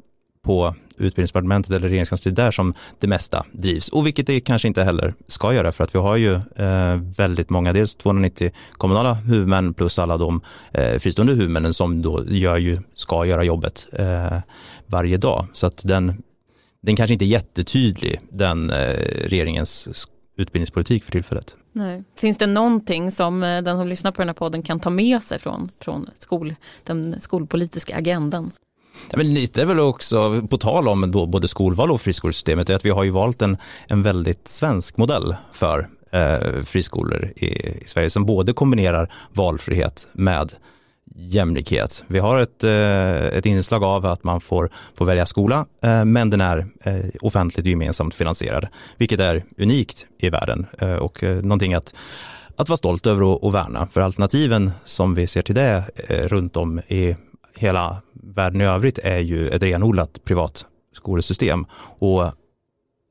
på 0.44 0.76
utbildningsdepartementet 0.98 1.72
eller 1.72 1.90
regeringskansliet 1.90 2.36
där 2.36 2.52
som 2.52 2.74
det 3.00 3.08
mesta 3.08 3.46
drivs 3.52 3.90
och 3.90 4.06
vilket 4.06 4.28
det 4.28 4.40
kanske 4.40 4.68
inte 4.68 4.84
heller 4.84 5.14
ska 5.28 5.54
göra 5.54 5.72
för 5.72 5.84
att 5.84 5.96
vi 5.96 6.00
har 6.00 6.16
ju 6.16 6.34
eh, 6.56 6.96
väldigt 7.18 7.50
många, 7.50 7.74
dels 7.74 7.96
290 7.96 8.52
kommunala 8.72 9.14
huvudmän 9.14 9.74
plus 9.74 10.00
alla 10.00 10.18
de 10.18 10.42
eh, 10.72 11.00
fristående 11.00 11.34
huvudmännen 11.34 11.74
som 11.74 12.02
då 12.02 12.24
gör 12.28 12.58
ju, 12.58 12.80
ska 12.94 13.26
göra 13.26 13.44
jobbet 13.44 13.88
eh, 13.92 14.38
varje 14.88 15.18
dag. 15.18 15.48
Så 15.54 15.68
att 15.68 15.82
den, 15.84 16.24
den 16.82 16.96
kanske 16.96 17.14
inte 17.14 17.26
är 17.26 17.28
jättetydlig, 17.28 18.20
den 18.30 18.70
eh, 18.70 18.98
regeringens 19.26 20.08
utbildningspolitik 20.38 21.04
för 21.04 21.12
tillfället. 21.12 21.58
Nej. 21.72 22.04
Finns 22.16 22.38
det 22.38 22.48
någonting 22.48 23.12
som 23.12 23.44
eh, 23.44 23.62
den 23.62 23.78
som 23.78 23.88
lyssnar 23.88 24.12
på 24.12 24.22
den 24.22 24.30
här 24.30 24.34
podden 24.34 24.64
kan 24.64 24.80
ta 24.80 24.90
med 24.90 25.24
sig 25.24 25.40
från, 25.40 25.70
från 25.80 26.10
skol, 26.20 26.56
den 26.84 27.16
skolpolitiska 27.20 27.96
agendan? 27.96 28.52
Ja, 29.10 29.18
men 29.18 29.34
lite 29.34 29.62
är 29.62 29.66
väl 29.66 29.80
också, 29.80 30.48
på 30.50 30.58
tal 30.58 30.88
om 30.88 31.12
då, 31.12 31.26
både 31.26 31.48
skolval 31.48 31.92
och 31.92 32.02
friskolesystemet, 32.02 32.70
är 32.70 32.76
att 32.76 32.86
vi 32.86 32.90
har 32.90 33.04
ju 33.04 33.10
valt 33.10 33.42
en, 33.42 33.58
en 33.88 34.04
väldigt 34.04 34.48
svensk 34.48 34.98
modell 34.98 35.36
för 35.52 35.88
eh, 36.12 36.64
friskolor 36.64 37.32
i, 37.36 37.46
i 37.46 37.84
Sverige 37.86 38.10
som 38.10 38.26
både 38.26 38.54
kombinerar 38.54 39.12
valfrihet 39.34 40.08
med 40.14 40.54
jämlikhet. 41.16 42.04
Vi 42.08 42.20
har 42.20 42.40
ett, 42.40 42.64
eh, 42.64 43.38
ett 43.38 43.46
inslag 43.46 43.84
av 43.84 44.06
att 44.06 44.24
man 44.24 44.42
får, 44.42 44.70
får 44.96 45.06
välja 45.06 45.26
skola, 45.26 45.66
eh, 45.82 46.06
men 46.06 46.30
den 46.30 46.42
är 46.42 46.66
eh, 46.84 46.96
offentligt 47.22 47.66
och 47.66 47.70
gemensamt 47.70 48.16
finansierad, 48.16 48.68
vilket 48.98 49.20
är 49.20 49.44
unikt 49.58 50.06
i 50.18 50.30
världen 50.30 50.66
eh, 50.80 50.96
och 50.96 51.24
eh, 51.24 51.36
någonting 51.36 51.74
att, 51.74 51.96
att 52.58 52.70
vara 52.70 52.78
stolt 52.78 53.08
över 53.08 53.24
och, 53.24 53.44
och 53.44 53.56
värna. 53.56 53.88
För 53.92 54.02
alternativen 54.02 54.72
som 54.86 55.16
vi 55.16 55.28
ser 55.28 55.42
till 55.42 55.56
det 55.56 55.84
eh, 56.10 56.28
runt 56.28 56.58
om 56.58 56.80
i 56.80 57.16
hela 57.56 58.02
världen 58.14 58.62
i 58.62 58.66
övrigt 58.66 59.00
är 59.04 59.20
ju 59.20 59.50
ett 59.50 59.64
renodlat 59.64 60.24
privat 60.24 60.66
skolsystem. 60.94 61.66
Och 62.00 62.32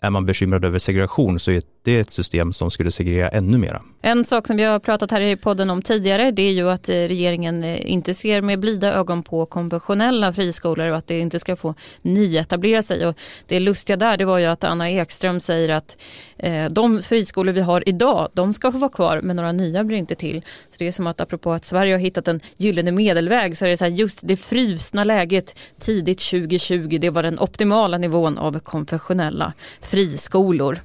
är 0.02 0.10
man 0.10 0.26
bekymrad 0.26 0.64
över 0.64 0.78
segregation 0.78 1.40
så 1.40 1.50
är 1.50 1.62
det 1.84 1.96
är 1.96 2.00
ett 2.00 2.10
system 2.10 2.52
som 2.52 2.70
skulle 2.70 2.90
segregera 2.90 3.28
ännu 3.28 3.58
mera. 3.58 3.82
En 4.02 4.24
sak 4.24 4.46
som 4.46 4.56
vi 4.56 4.64
har 4.64 4.78
pratat 4.78 5.10
här 5.10 5.20
i 5.20 5.36
podden 5.36 5.70
om 5.70 5.82
tidigare 5.82 6.30
det 6.30 6.42
är 6.42 6.52
ju 6.52 6.70
att 6.70 6.88
eh, 6.88 6.94
regeringen 6.94 7.64
eh, 7.64 7.90
inte 7.92 8.14
ser 8.14 8.42
med 8.42 8.58
blida 8.58 8.92
ögon 8.92 9.22
på 9.22 9.46
konventionella 9.46 10.32
friskolor 10.32 10.90
och 10.90 10.96
att 10.96 11.06
det 11.06 11.18
inte 11.18 11.38
ska 11.38 11.56
få 11.56 11.74
nyetablera 12.02 12.82
sig. 12.82 13.06
Och 13.06 13.16
det 13.46 13.60
lustiga 13.60 13.96
där 13.96 14.16
det 14.16 14.24
var 14.24 14.38
ju 14.38 14.46
att 14.46 14.64
Anna 14.64 14.90
Ekström 14.90 15.40
säger 15.40 15.68
att 15.68 15.96
eh, 16.36 16.64
de 16.70 17.02
friskolor 17.02 17.52
vi 17.52 17.60
har 17.60 17.88
idag 17.88 18.28
de 18.32 18.54
ska 18.54 18.72
få 18.72 18.78
vara 18.78 18.90
kvar 18.90 19.20
men 19.22 19.36
några 19.36 19.52
nya 19.52 19.84
blir 19.84 19.98
inte 19.98 20.14
till. 20.14 20.42
Så 20.70 20.76
Det 20.78 20.88
är 20.88 20.92
som 20.92 21.06
att 21.06 21.20
apropå 21.20 21.52
att 21.52 21.64
Sverige 21.64 21.94
har 21.94 22.00
hittat 22.00 22.28
en 22.28 22.40
gyllene 22.56 22.92
medelväg 22.92 23.58
så 23.58 23.64
är 23.64 23.70
det 23.70 23.76
så 23.76 23.84
här 23.84 23.92
just 23.92 24.18
det 24.22 24.36
frusna 24.36 25.04
läget 25.04 25.58
tidigt 25.80 26.18
2020 26.18 26.98
det 27.00 27.10
var 27.10 27.22
den 27.22 27.38
optimala 27.38 27.98
nivån 27.98 28.38
av 28.38 28.58
konfessionella 28.58 29.52
friskolor. 29.80 30.78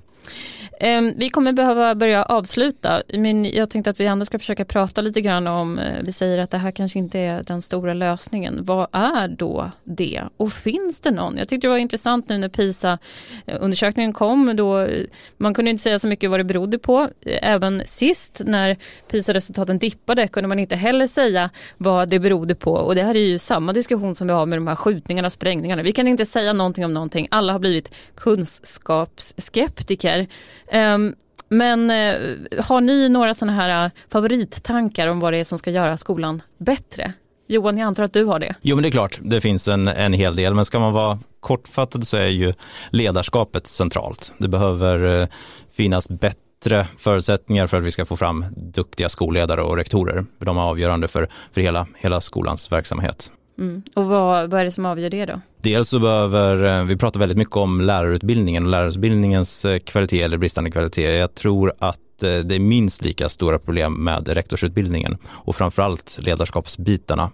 Ehm, 0.79 1.13
vi 1.17 1.29
kommer 1.29 1.53
behöva 1.53 1.95
börja 1.95 2.23
avsluta, 2.23 3.01
men 3.13 3.45
jag 3.45 3.69
tänkte 3.69 3.89
att 3.89 3.99
vi 3.99 4.05
ändå 4.05 4.25
ska 4.25 4.39
försöka 4.39 4.65
prata 4.65 5.01
lite 5.01 5.21
grann 5.21 5.47
om, 5.47 5.79
eh, 5.79 6.03
vi 6.03 6.11
säger 6.11 6.37
att 6.37 6.51
det 6.51 6.57
här 6.57 6.71
kanske 6.71 6.99
inte 6.99 7.19
är 7.19 7.43
den 7.43 7.61
stora 7.61 7.93
lösningen. 7.93 8.59
Vad 8.61 8.87
är 8.91 9.27
då 9.27 9.71
det? 9.83 10.23
Och 10.37 10.53
finns 10.53 10.99
det 10.99 11.11
någon? 11.11 11.37
Jag 11.37 11.47
tyckte 11.47 11.67
det 11.67 11.71
var 11.71 11.77
intressant 11.77 12.29
nu 12.29 12.37
när 12.37 12.49
PISA-undersökningen 12.49 14.11
eh, 14.11 14.15
kom, 14.15 14.55
då 14.55 14.79
eh, 14.79 15.05
man 15.37 15.53
kunde 15.53 15.71
inte 15.71 15.83
säga 15.83 15.99
så 15.99 16.07
mycket 16.07 16.29
vad 16.29 16.39
det 16.39 16.43
berodde 16.43 16.79
på. 16.79 17.09
Även 17.25 17.83
sist 17.85 18.41
när 18.45 18.77
PISA-resultaten 19.11 19.79
dippade 19.79 20.27
kunde 20.27 20.47
man 20.47 20.59
inte 20.59 20.75
heller 20.75 21.07
säga 21.07 21.49
vad 21.77 22.09
det 22.09 22.19
berodde 22.19 22.55
på. 22.55 22.73
Och 22.73 22.95
det 22.95 23.03
här 23.03 23.15
är 23.15 23.19
ju 23.19 23.39
samma 23.39 23.73
diskussion 23.73 24.15
som 24.15 24.27
vi 24.27 24.33
har 24.33 24.45
med 24.45 24.57
de 24.57 24.67
här 24.67 24.75
skjutningarna 24.75 25.25
och 25.25 25.33
sprängningarna. 25.33 25.81
Vi 25.81 25.91
kan 25.91 26.07
inte 26.07 26.25
säga 26.25 26.53
någonting 26.53 26.85
om 26.85 26.93
någonting. 26.93 27.27
Alla 27.31 27.53
har 27.53 27.59
blivit 27.59 27.91
kunskapsskeptiker. 28.15 30.27
Um, 30.73 31.15
men 31.49 31.91
uh, 31.91 32.61
har 32.63 32.81
ni 32.81 33.09
några 33.09 33.33
sådana 33.33 33.53
här 33.53 33.85
uh, 33.85 33.91
favorittankar 34.09 35.07
om 35.07 35.19
vad 35.19 35.33
det 35.33 35.37
är 35.37 35.43
som 35.43 35.59
ska 35.59 35.71
göra 35.71 35.97
skolan 35.97 36.41
bättre? 36.57 37.13
Johan, 37.47 37.77
jag 37.77 37.87
antar 37.87 38.03
att 38.03 38.13
du 38.13 38.25
har 38.25 38.39
det? 38.39 38.55
Jo, 38.61 38.75
men 38.75 38.83
det 38.83 38.89
är 38.89 38.91
klart, 38.91 39.19
det 39.21 39.41
finns 39.41 39.67
en, 39.67 39.87
en 39.87 40.13
hel 40.13 40.35
del, 40.35 40.53
men 40.53 40.65
ska 40.65 40.79
man 40.79 40.93
vara 40.93 41.19
kortfattad 41.39 42.07
så 42.07 42.17
är 42.17 42.27
ju 42.27 42.53
ledarskapet 42.89 43.67
centralt. 43.67 44.33
Det 44.37 44.47
behöver 44.47 45.21
uh, 45.21 45.27
finnas 45.71 46.09
bättre 46.09 46.87
förutsättningar 46.97 47.67
för 47.67 47.77
att 47.77 47.83
vi 47.83 47.91
ska 47.91 48.05
få 48.05 48.17
fram 48.17 48.45
duktiga 48.55 49.09
skolledare 49.09 49.61
och 49.61 49.77
rektorer. 49.77 50.25
De 50.39 50.57
är 50.57 50.61
avgörande 50.61 51.07
för, 51.07 51.27
för 51.51 51.61
hela, 51.61 51.87
hela 51.97 52.21
skolans 52.21 52.71
verksamhet. 52.71 53.31
Mm. 53.57 53.83
Och 53.93 54.05
vad, 54.05 54.49
vad 54.49 54.61
är 54.61 54.65
det 54.65 54.71
som 54.71 54.85
avgör 54.85 55.09
det 55.09 55.25
då? 55.25 55.41
Dels 55.61 55.89
så 55.89 55.99
behöver, 55.99 56.79
eh, 56.79 56.85
vi 56.85 56.97
pratar 56.97 57.19
väldigt 57.19 57.37
mycket 57.37 57.55
om 57.55 57.81
lärarutbildningen 57.81 58.63
och 58.63 58.69
lärarutbildningens 58.69 59.65
eh, 59.65 59.79
kvalitet 59.79 60.21
eller 60.21 60.37
bristande 60.37 60.71
kvalitet. 60.71 61.17
Jag 61.17 61.35
tror 61.35 61.73
att 61.79 62.23
eh, 62.23 62.39
det 62.39 62.55
är 62.55 62.59
minst 62.59 63.01
lika 63.01 63.29
stora 63.29 63.59
problem 63.59 64.03
med 64.03 64.27
rektorsutbildningen 64.27 65.17
och 65.27 65.55
framförallt 65.55 66.19
ledarskapsbitarna. 66.21 67.31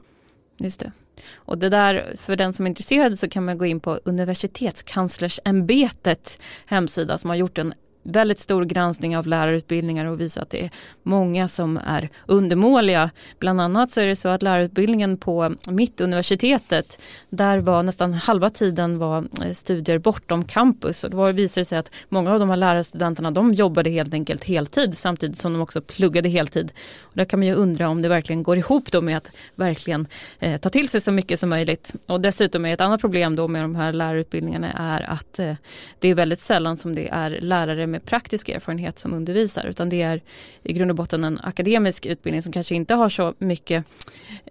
Just 0.58 0.80
det. 0.80 0.92
Och 1.34 1.58
det 1.58 1.70
där, 1.70 2.06
för 2.20 2.36
den 2.36 2.54
som 2.54 2.66
är 2.66 2.70
intresserad 2.70 3.20
så 3.20 3.30
kan 3.30 3.46
man 3.46 3.58
gå 3.58 3.66
in 3.66 3.80
på 3.80 4.00
Universitetskanslersämbetet 4.06 6.40
hemsida 6.66 7.18
som 7.18 7.30
har 7.30 7.38
gjort 7.38 7.58
en 7.58 7.74
väldigt 8.04 8.40
stor 8.40 8.66
granskning 8.66 9.18
av 9.18 9.28
lärarutbildningar 9.28 10.06
och 10.06 10.22
visar 10.22 10.42
att 10.42 10.50
det 10.50 10.64
är 10.64 10.70
många 11.04 11.48
som 11.48 11.80
är 11.86 12.10
undermåliga. 12.26 13.10
Bland 13.40 13.62
annat 13.62 13.92
så 13.92 14.02
är 14.02 14.08
det 14.08 14.16
så 14.16 14.30
att 14.30 14.42
lärarutbildningen 14.42 15.18
på 15.18 15.56
Mittuniversitetet, 15.68 17.00
där 17.30 17.58
var 17.58 17.84
nästan 17.84 18.14
halva 18.14 18.50
tiden 18.50 18.98
var 18.98 19.26
eh, 19.44 19.54
studier 19.54 19.98
bortom 19.98 20.44
campus 20.44 21.04
och 21.04 21.10
då 21.10 21.32
visade 21.32 21.62
det 21.62 21.66
sig 21.66 21.78
att 21.78 21.92
många 22.10 22.34
av 22.34 22.40
de 22.40 22.50
här 22.50 22.58
lärarstudenterna 22.58 23.32
de 23.32 23.54
jobbade 23.54 23.90
helt 23.90 24.14
enkelt 24.14 24.44
heltid 24.44 24.98
samtidigt 24.98 25.38
som 25.38 25.54
de 25.54 25.62
också 25.62 25.82
pluggade 25.82 26.30
heltid. 26.30 26.72
Och 27.02 27.18
där 27.18 27.26
kan 27.26 27.40
man 27.40 27.48
ju 27.48 27.54
undra 27.54 27.90
om 27.90 28.02
det 28.02 28.10
verkligen 28.10 28.44
går 28.44 28.58
ihop 28.58 28.92
då 28.92 29.02
med 29.02 29.18
att 29.18 29.32
verkligen 29.56 30.08
eh, 30.40 30.60
ta 30.60 30.70
till 30.70 30.90
sig 30.90 31.02
så 31.02 31.12
mycket 31.12 31.40
som 31.40 31.50
möjligt. 31.50 31.94
Och 32.06 32.22
dessutom 32.22 32.66
är 32.66 32.74
ett 32.74 32.82
annat 32.82 33.02
problem 33.02 33.36
då 33.36 33.48
med 33.48 33.62
de 33.62 33.76
här 33.76 33.94
lärarutbildningarna 33.94 34.72
är 34.72 35.10
att 35.10 35.40
eh, 35.40 35.56
det 36.00 36.08
är 36.08 36.16
väldigt 36.16 36.42
sällan 36.42 36.78
som 36.78 36.96
det 36.96 37.10
är 37.10 37.38
lärare 37.42 37.88
med 37.94 38.06
praktisk 38.06 38.50
erfarenhet 38.50 39.00
som 39.00 39.14
undervisar 39.14 39.66
utan 39.66 39.90
det 39.90 40.02
är 40.02 40.22
i 40.64 40.74
grund 40.74 40.92
och 40.92 40.98
botten 40.98 41.24
en 41.24 41.40
akademisk 41.44 42.06
utbildning 42.06 42.44
som 42.44 42.52
kanske 42.52 42.76
inte 42.76 42.94
har 42.94 43.10
så 43.10 43.34
mycket 43.38 43.86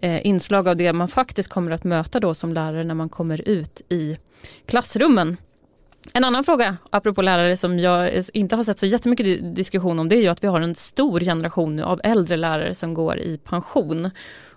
eh, 0.01 0.27
inslag 0.27 0.69
av 0.69 0.77
det 0.77 0.93
man 0.93 1.09
faktiskt 1.09 1.49
kommer 1.49 1.71
att 1.73 1.85
möta 1.85 2.21
då 2.21 2.35
som 2.35 2.53
lärare 2.53 2.85
när 2.85 2.95
man 2.95 3.09
kommer 3.09 3.49
ut 3.49 3.83
i 3.89 4.19
klassrummen. 4.67 5.37
En 6.13 6.25
annan 6.25 6.45
fråga, 6.45 6.77
apropå 6.91 7.23
lärare, 7.23 7.57
som 7.57 7.79
jag 7.79 8.11
inte 8.33 8.57
har 8.57 8.65
sett 8.65 8.79
så 8.79 8.87
jättemycket 8.87 9.55
diskussion 9.57 9.99
om, 9.99 10.09
det 10.09 10.17
är 10.17 10.21
ju 10.21 10.29
att 10.29 10.45
vi 10.45 10.49
har 10.49 10.61
en 10.61 10.75
stor 10.75 11.21
generation 11.21 11.81
av 11.81 12.01
äldre 12.05 12.37
lärare 12.37 12.75
som 12.75 12.95
går 12.95 13.19
i 13.19 13.39
pension. 13.39 14.11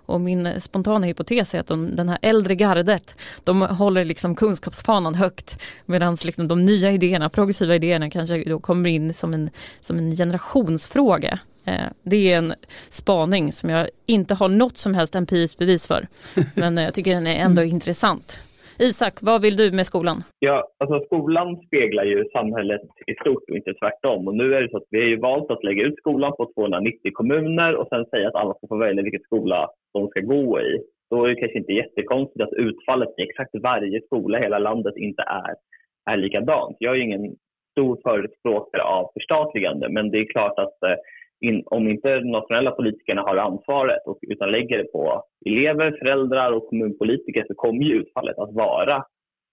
Och 0.06 0.20
min 0.20 0.60
spontana 0.60 1.06
hypotes 1.06 1.54
är 1.54 1.60
att 1.60 1.66
de, 1.66 1.96
den 1.96 2.08
här 2.08 2.18
äldre 2.22 2.54
gardet, 2.54 3.16
de 3.44 3.62
håller 3.62 4.04
liksom 4.04 4.34
kunskapsfanan 4.34 5.14
högt. 5.14 5.62
Medan 5.86 6.16
liksom 6.24 6.48
de 6.48 6.64
nya 6.64 6.92
idéerna, 6.92 7.28
progressiva 7.28 7.74
idéerna 7.74 8.10
kanske 8.10 8.44
då 8.44 8.60
kommer 8.60 8.90
in 8.90 9.14
som 9.14 9.34
en, 9.34 9.50
som 9.80 9.98
en 9.98 10.16
generationsfråga. 10.16 11.38
Eh, 11.64 11.86
det 12.02 12.32
är 12.32 12.38
en 12.38 12.54
spaning 12.88 13.52
som 13.52 13.70
jag 13.70 13.88
inte 14.06 14.34
har 14.34 14.48
något 14.48 14.76
som 14.76 14.94
helst 14.94 15.14
empiriskt 15.14 15.58
bevis 15.58 15.86
för. 15.86 16.08
Men 16.54 16.76
jag 16.76 16.94
tycker 16.94 17.14
den 17.14 17.26
är 17.26 17.36
ändå 17.36 17.62
intressant. 17.62 18.38
Isak, 18.78 19.14
vad 19.22 19.42
vill 19.42 19.56
du 19.56 19.72
med 19.72 19.86
skolan? 19.86 20.16
Ja, 20.38 20.68
alltså 20.78 21.06
skolan 21.06 21.56
speglar 21.66 22.04
ju 22.04 22.24
samhället 22.32 22.80
i 23.06 23.14
stort 23.14 23.50
och 23.50 23.56
inte 23.56 23.74
tvärtom. 23.74 24.28
Och 24.28 24.34
nu 24.34 24.54
är 24.54 24.62
det 24.62 24.70
så 24.70 24.76
att 24.76 24.90
vi 24.90 24.98
har 25.00 25.06
ju 25.06 25.20
valt 25.20 25.50
att 25.50 25.64
lägga 25.64 25.82
ut 25.82 25.98
skolan 25.98 26.32
på 26.36 26.52
290 26.54 27.10
kommuner 27.14 27.76
och 27.76 27.88
sen 27.88 28.04
säga 28.04 28.28
att 28.28 28.34
alla 28.34 28.54
ska 28.54 28.66
få 28.66 28.76
välja 28.76 29.02
vilken 29.02 29.20
skola 29.20 29.68
de 29.94 30.08
ska 30.08 30.20
gå 30.20 30.60
i. 30.60 30.80
Då 31.10 31.24
är 31.24 31.28
det 31.28 31.40
kanske 31.40 31.58
inte 31.58 31.72
jättekonstigt 31.72 32.42
att 32.42 32.52
utfallet 32.52 33.08
i 33.18 33.22
exakt 33.22 33.50
varje 33.62 34.00
skola 34.00 34.38
i 34.38 34.42
hela 34.42 34.58
landet 34.58 34.96
inte 34.96 35.22
är, 35.22 35.54
är 36.10 36.16
likadant. 36.16 36.76
Jag 36.78 36.92
är 36.92 36.96
ju 36.96 37.02
ingen 37.02 37.36
stor 37.70 37.98
förespråkare 38.02 38.82
av 38.82 39.10
förstatligande, 39.14 39.88
men 39.88 40.10
det 40.10 40.18
är 40.18 40.32
klart 40.32 40.58
att 40.58 40.82
eh, 40.82 40.96
in, 41.40 41.62
om 41.66 41.88
inte 41.88 42.18
de 42.18 42.30
nationella 42.30 42.70
politikerna 42.70 43.22
har 43.22 43.36
ansvaret 43.36 44.06
och, 44.06 44.18
utan 44.22 44.50
lägger 44.50 44.78
det 44.78 44.92
på 44.92 45.22
elever, 45.46 45.96
föräldrar 45.98 46.52
och 46.52 46.68
kommunpolitiker 46.68 47.44
så 47.48 47.54
kommer 47.54 47.84
ju 47.84 47.94
utfallet 47.94 48.38
att 48.38 48.54
vara 48.54 49.04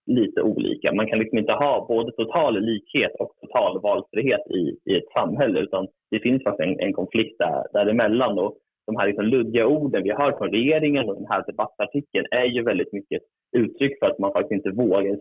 lite 0.05 0.41
olika. 0.41 0.93
Man 0.93 1.07
kan 1.07 1.19
liksom 1.19 1.37
inte 1.37 1.51
ha 1.51 1.85
både 1.87 2.11
total 2.11 2.61
likhet 2.61 3.11
och 3.19 3.31
total 3.41 3.81
valfrihet 3.81 4.41
i, 4.49 4.91
i 4.91 4.97
ett 4.97 5.11
samhälle 5.13 5.59
utan 5.59 5.87
det 6.11 6.19
finns 6.19 6.43
faktiskt 6.43 6.69
en, 6.69 6.79
en 6.79 6.93
konflikt 6.93 7.35
där, 7.39 7.63
däremellan. 7.73 8.39
Och 8.39 8.57
de 8.85 8.95
här 8.97 9.07
liksom 9.07 9.25
luddiga 9.25 9.67
orden 9.67 10.03
vi 10.03 10.11
hör 10.11 10.31
från 10.31 10.51
regeringen 10.51 11.09
och 11.09 11.15
den 11.15 11.27
här 11.29 11.43
debattartikeln 11.47 12.25
är 12.31 12.45
ju 12.45 12.63
väldigt 12.63 12.93
mycket 12.93 13.21
uttryck 13.57 13.99
för 13.99 14.05
att 14.05 14.19
man 14.19 14.33
faktiskt 14.33 14.51
inte 14.51 14.81
vågar 14.81 15.17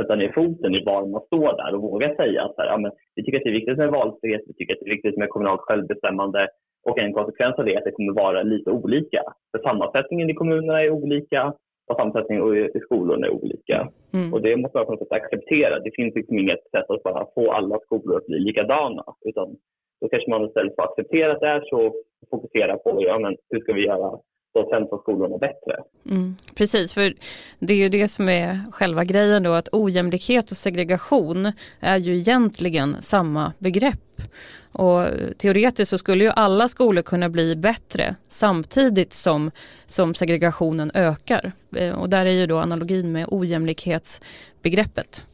sätta 0.00 0.14
ner 0.14 0.32
foten 0.32 0.74
i 0.74 0.84
var 0.84 1.06
man 1.06 1.26
står 1.26 1.56
där 1.56 1.74
och 1.74 1.82
våga 1.82 2.14
säga 2.14 2.42
att 2.44 2.54
här, 2.58 2.66
ja, 2.66 2.76
men 2.78 2.92
vi 3.14 3.24
tycker 3.24 3.38
att 3.38 3.44
det 3.44 3.50
är 3.50 3.60
viktigt 3.60 3.78
med 3.78 3.90
valfrihet, 3.90 4.42
vi 4.46 4.54
tycker 4.54 4.74
att 4.74 4.80
det 4.80 4.90
är 4.90 4.96
viktigt 4.96 5.16
med 5.16 5.28
kommunalt 5.28 5.60
självbestämmande 5.60 6.48
och 6.88 6.98
en 6.98 7.12
konsekvens 7.12 7.58
av 7.58 7.64
det 7.64 7.74
är 7.74 7.78
att 7.78 7.84
det 7.84 7.90
kommer 7.90 8.12
vara 8.12 8.42
lite 8.42 8.70
olika. 8.70 9.22
För 9.50 9.62
sammansättningen 9.62 10.30
i 10.30 10.34
kommunerna 10.34 10.82
är 10.82 10.90
olika 10.90 11.54
och 11.88 11.96
sammansättningen 11.96 12.70
i 12.76 12.80
skolorna 12.80 13.26
är 13.26 13.30
olika. 13.30 13.88
Mm. 14.14 14.32
Och 14.32 14.42
det 14.42 14.56
måste 14.56 14.78
man 14.78 14.86
på 14.86 14.92
något 14.92 15.00
sätt 15.00 15.20
acceptera. 15.22 15.78
Det 15.78 15.90
finns 15.96 16.14
liksom 16.14 16.38
inget 16.38 16.70
sätt 16.70 16.90
att 16.90 17.02
bara 17.02 17.26
få 17.34 17.52
alla 17.52 17.78
skolor 17.78 18.16
att 18.16 18.26
bli 18.26 18.38
likadana. 18.38 19.04
Utan 19.24 19.56
då 20.00 20.08
kanske 20.08 20.30
man 20.30 20.44
istället 20.44 20.74
får 20.74 20.84
acceptera 20.84 21.32
att 21.32 21.40
det 21.40 21.48
är 21.48 21.64
så 21.66 21.86
och 21.86 22.28
fokusera 22.30 22.76
på 22.76 23.02
ja, 23.02 23.18
men 23.18 23.36
hur 23.50 23.60
ska 23.60 23.72
vi 23.72 23.86
göra 23.86 24.18
de 24.56 24.68
sämsta 24.70 24.98
skolorna 24.98 25.38
bättre. 25.38 25.76
Mm, 26.10 26.36
precis, 26.54 26.92
för 26.92 27.14
det 27.58 27.72
är 27.72 27.78
ju 27.78 27.88
det 27.88 28.08
som 28.08 28.28
är 28.28 28.60
själva 28.72 29.04
grejen 29.04 29.42
då 29.42 29.52
att 29.52 29.68
ojämlikhet 29.72 30.50
och 30.50 30.56
segregation 30.56 31.52
är 31.80 31.96
ju 31.96 32.16
egentligen 32.16 32.96
samma 33.00 33.52
begrepp. 33.58 34.22
Och 34.72 35.06
teoretiskt 35.38 35.90
så 35.90 35.98
skulle 35.98 36.24
ju 36.24 36.30
alla 36.30 36.68
skolor 36.68 37.02
kunna 37.02 37.28
bli 37.28 37.56
bättre 37.56 38.16
samtidigt 38.28 39.14
som, 39.14 39.50
som 39.86 40.14
segregationen 40.14 40.90
ökar. 40.94 41.52
Eh, 41.76 42.00
och 42.00 42.08
där 42.08 42.26
är 42.26 42.30
ju 42.30 42.46
då 42.46 42.58
analogin 42.58 43.12
med 43.12 43.26
ojämlikhetsbegreppet. 43.28 45.24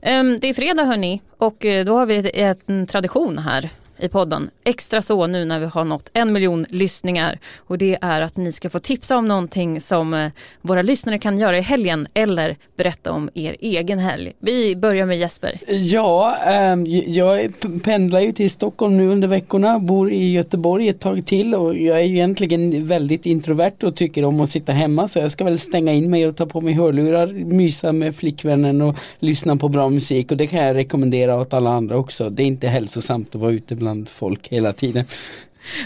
Ehm, 0.00 0.38
det 0.40 0.48
är 0.48 0.54
fredag 0.54 0.84
hörni 0.84 1.22
och 1.38 1.64
eh, 1.64 1.84
då 1.84 1.98
har 1.98 2.06
vi 2.06 2.30
en 2.34 2.86
tradition 2.86 3.38
här 3.38 3.70
i 3.98 4.08
podden. 4.08 4.50
Extra 4.64 5.02
så 5.02 5.26
nu 5.26 5.44
när 5.44 5.60
vi 5.60 5.66
har 5.66 5.84
nått 5.84 6.10
en 6.12 6.32
miljon 6.32 6.66
lyssningar 6.68 7.38
och 7.56 7.78
det 7.78 7.98
är 8.00 8.22
att 8.22 8.36
ni 8.36 8.52
ska 8.52 8.70
få 8.70 8.78
tipsa 8.78 9.16
om 9.16 9.28
någonting 9.28 9.80
som 9.80 10.14
eh, 10.14 10.30
våra 10.62 10.82
lyssnare 10.82 11.18
kan 11.18 11.38
göra 11.38 11.58
i 11.58 11.60
helgen 11.60 12.06
eller 12.14 12.56
berätta 12.76 13.12
om 13.12 13.30
er 13.34 13.56
egen 13.60 13.98
helg. 13.98 14.32
Vi 14.38 14.76
börjar 14.76 15.06
med 15.06 15.18
Jesper. 15.18 15.58
Ja, 15.68 16.36
ehm, 16.46 16.86
jag 17.06 17.52
pendlar 17.84 18.20
ju 18.20 18.32
till 18.32 18.50
Stockholm 18.50 18.96
nu 18.96 19.08
under 19.08 19.28
veckorna, 19.28 19.78
bor 19.78 20.12
i 20.12 20.32
Göteborg 20.32 20.88
ett 20.88 21.00
tag 21.00 21.26
till 21.26 21.54
och 21.54 21.76
jag 21.76 22.00
är 22.00 22.04
ju 22.04 22.14
egentligen 22.14 22.86
väldigt 22.86 23.26
introvert 23.26 23.84
och 23.84 23.96
tycker 23.96 24.24
om 24.24 24.40
att 24.40 24.50
sitta 24.50 24.72
hemma 24.72 25.08
så 25.08 25.18
jag 25.18 25.32
ska 25.32 25.44
väl 25.44 25.58
stänga 25.58 25.92
in 25.92 26.10
mig 26.10 26.26
och 26.26 26.36
ta 26.36 26.46
på 26.46 26.60
mig 26.60 26.74
hörlurar, 26.74 27.26
mysa 27.32 27.92
med 27.92 28.16
flickvännen 28.16 28.82
och 28.82 28.96
lyssna 29.18 29.56
på 29.56 29.68
bra 29.68 29.88
musik 29.88 30.30
och 30.30 30.36
det 30.36 30.46
kan 30.46 30.64
jag 30.64 30.76
rekommendera 30.76 31.40
åt 31.40 31.52
alla 31.52 31.70
andra 31.70 31.96
också. 31.96 32.30
Det 32.30 32.42
är 32.42 32.46
inte 32.46 32.68
hälsosamt 32.68 33.34
att 33.34 33.40
vara 33.40 33.52
ute 33.52 33.74
bland 33.74 33.93
folk 34.06 34.48
hela 34.48 34.72
tiden. 34.72 35.04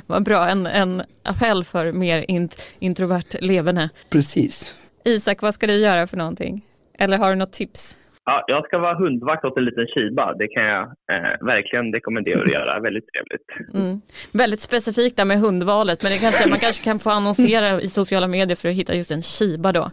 Vad 0.07 0.25
bra, 0.25 0.49
en, 0.49 0.67
en 0.67 1.03
appell 1.23 1.65
för 1.65 1.93
mer 1.93 2.25
int, 2.29 2.75
introvert 2.79 3.41
leverne. 3.41 3.91
Precis. 4.11 4.77
Isak, 5.05 5.43
vad 5.43 5.55
ska 5.55 5.67
du 5.67 5.75
göra 5.75 6.07
för 6.07 6.17
någonting? 6.17 6.65
Eller 6.99 7.19
har 7.19 7.31
du 7.31 7.37
något 7.37 7.53
tips? 7.53 7.99
Ja, 8.25 8.45
jag 8.47 8.65
ska 8.65 8.79
vara 8.79 8.99
hundvakt 8.99 9.45
åt 9.45 9.57
en 9.57 9.65
liten 9.65 9.87
shiba. 9.87 10.35
Det 10.35 10.49
kan 10.49 10.63
jag 10.63 10.83
eh, 10.83 11.47
verkligen 11.47 11.93
rekommendera 11.93 12.43
att 12.43 12.51
göra. 12.51 12.81
Väldigt 12.81 13.05
trevligt. 13.13 13.75
Mm. 13.75 14.01
Väldigt 14.33 14.61
specifikt 14.61 15.17
där 15.17 15.25
med 15.25 15.39
hundvalet, 15.39 16.03
men 16.03 16.13
det 16.13 16.19
kanske, 16.19 16.49
man 16.49 16.59
kanske 16.59 16.85
kan 16.85 16.99
få 16.99 17.11
annonsera 17.11 17.81
i 17.81 17.89
sociala 17.89 18.27
medier 18.27 18.57
för 18.57 18.69
att 18.69 18.75
hitta 18.75 18.95
just 18.95 19.11
en 19.11 19.23
shiba 19.23 19.73
då. 19.73 19.91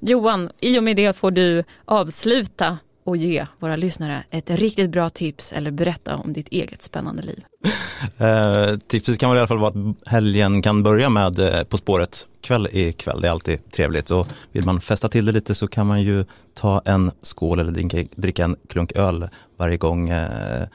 Johan, 0.00 0.50
i 0.60 0.78
och 0.78 0.82
med 0.82 0.96
det 0.96 1.16
får 1.16 1.30
du 1.30 1.64
avsluta 1.84 2.78
och 3.04 3.16
ge 3.16 3.46
våra 3.58 3.76
lyssnare 3.76 4.24
ett 4.30 4.50
riktigt 4.50 4.90
bra 4.90 5.10
tips 5.10 5.52
eller 5.52 5.70
berätta 5.70 6.16
om 6.16 6.32
ditt 6.32 6.48
eget 6.48 6.82
spännande 6.82 7.22
liv? 7.22 7.44
Eh, 8.18 8.78
tipset 8.86 9.18
kan 9.18 9.30
väl 9.30 9.36
i 9.36 9.40
alla 9.40 9.48
fall 9.48 9.58
vara 9.58 9.70
att 9.70 10.08
helgen 10.08 10.62
kan 10.62 10.82
börja 10.82 11.08
med 11.08 11.38
eh, 11.38 11.64
På 11.64 11.76
spåret 11.76 12.26
kväll 12.40 12.68
i 12.72 12.92
kväll. 12.92 13.20
Det 13.20 13.28
är 13.28 13.32
alltid 13.32 13.70
trevligt 13.70 14.10
och 14.10 14.26
vill 14.52 14.64
man 14.64 14.80
festa 14.80 15.08
till 15.08 15.24
det 15.24 15.32
lite 15.32 15.54
så 15.54 15.68
kan 15.68 15.86
man 15.86 16.02
ju 16.02 16.24
ta 16.54 16.82
en 16.84 17.10
skål 17.22 17.58
eller 17.58 17.70
dricka, 17.72 18.04
dricka 18.16 18.44
en 18.44 18.56
klunk 18.68 18.92
öl 18.92 19.28
varje 19.56 19.76
gång 19.76 20.08
eh, 20.08 20.66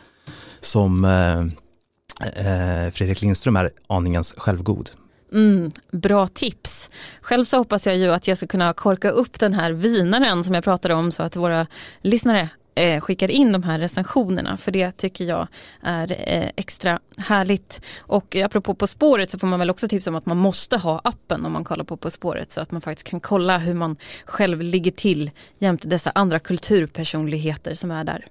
som 0.59 1.05
eh, 1.05 1.39
eh, 2.45 2.91
Fredrik 2.91 3.21
Lindström 3.21 3.55
är 3.55 3.69
aningens 3.87 4.33
självgod. 4.37 4.89
Mm, 5.33 5.71
bra 5.91 6.27
tips. 6.27 6.91
Själv 7.21 7.45
så 7.45 7.57
hoppas 7.57 7.87
jag 7.87 7.97
ju 7.97 8.09
att 8.09 8.27
jag 8.27 8.37
ska 8.37 8.47
kunna 8.47 8.73
korka 8.73 9.09
upp 9.09 9.39
den 9.39 9.53
här 9.53 9.71
vinaren 9.71 10.43
som 10.43 10.53
jag 10.53 10.63
pratade 10.63 10.93
om 10.93 11.11
så 11.11 11.23
att 11.23 11.35
våra 11.35 11.67
lyssnare 12.01 12.49
eh, 12.77 13.01
skickar 13.01 13.31
in 13.31 13.51
de 13.51 13.63
här 13.63 13.79
recensionerna 13.79 14.57
för 14.57 14.71
det 14.71 14.91
tycker 14.91 15.25
jag 15.25 15.47
är 15.81 16.11
eh, 16.11 16.49
extra 16.55 16.99
härligt. 17.17 17.81
Och 17.99 18.35
apropå 18.35 18.75
På 18.75 18.87
spåret 18.87 19.29
så 19.29 19.39
får 19.39 19.47
man 19.47 19.59
väl 19.59 19.69
också 19.69 19.87
tipsa 19.87 20.09
om 20.09 20.15
att 20.15 20.25
man 20.25 20.37
måste 20.37 20.77
ha 20.77 21.01
appen 21.03 21.45
om 21.45 21.51
man 21.51 21.63
kollar 21.63 21.83
på 21.83 21.97
På 21.97 22.09
spåret 22.09 22.51
så 22.51 22.61
att 22.61 22.71
man 22.71 22.81
faktiskt 22.81 23.07
kan 23.07 23.19
kolla 23.19 23.57
hur 23.57 23.73
man 23.73 23.97
själv 24.25 24.61
ligger 24.61 24.91
till 24.91 25.31
jämte 25.57 25.87
dessa 25.87 26.11
andra 26.15 26.39
kulturpersonligheter 26.39 27.73
som 27.73 27.91
är 27.91 28.03
där. 28.03 28.25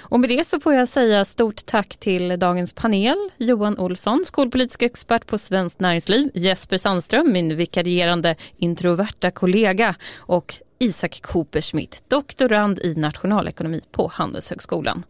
Och 0.00 0.20
med 0.20 0.30
det 0.30 0.46
så 0.46 0.60
får 0.60 0.74
jag 0.74 0.88
säga 0.88 1.24
stort 1.24 1.66
tack 1.66 1.96
till 1.96 2.38
dagens 2.38 2.72
panel. 2.72 3.16
Johan 3.36 3.78
Olsson, 3.78 4.24
skolpolitisk 4.26 4.82
expert 4.82 5.26
på 5.26 5.38
Svenskt 5.38 5.80
Näringsliv. 5.80 6.30
Jesper 6.34 6.78
Sandström, 6.78 7.32
min 7.32 7.56
vikarierande 7.56 8.36
introverta 8.56 9.30
kollega. 9.30 9.94
Och 10.16 10.54
Isak 10.84 11.22
Cooper-Schmidt, 11.22 12.02
doktorand 12.08 12.78
i 12.78 12.94
nationalekonomi 12.94 13.80
på 13.90 14.10
Handelshögskolan. 14.14 15.04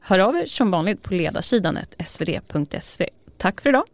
Hör 0.00 0.18
av 0.18 0.36
er 0.36 0.46
som 0.46 0.70
vanligt 0.70 1.02
på 1.02 1.14
ledarsidan 1.14 1.78
svd.se. 2.06 3.10
Tack 3.38 3.60
för 3.60 3.68
idag. 3.68 3.84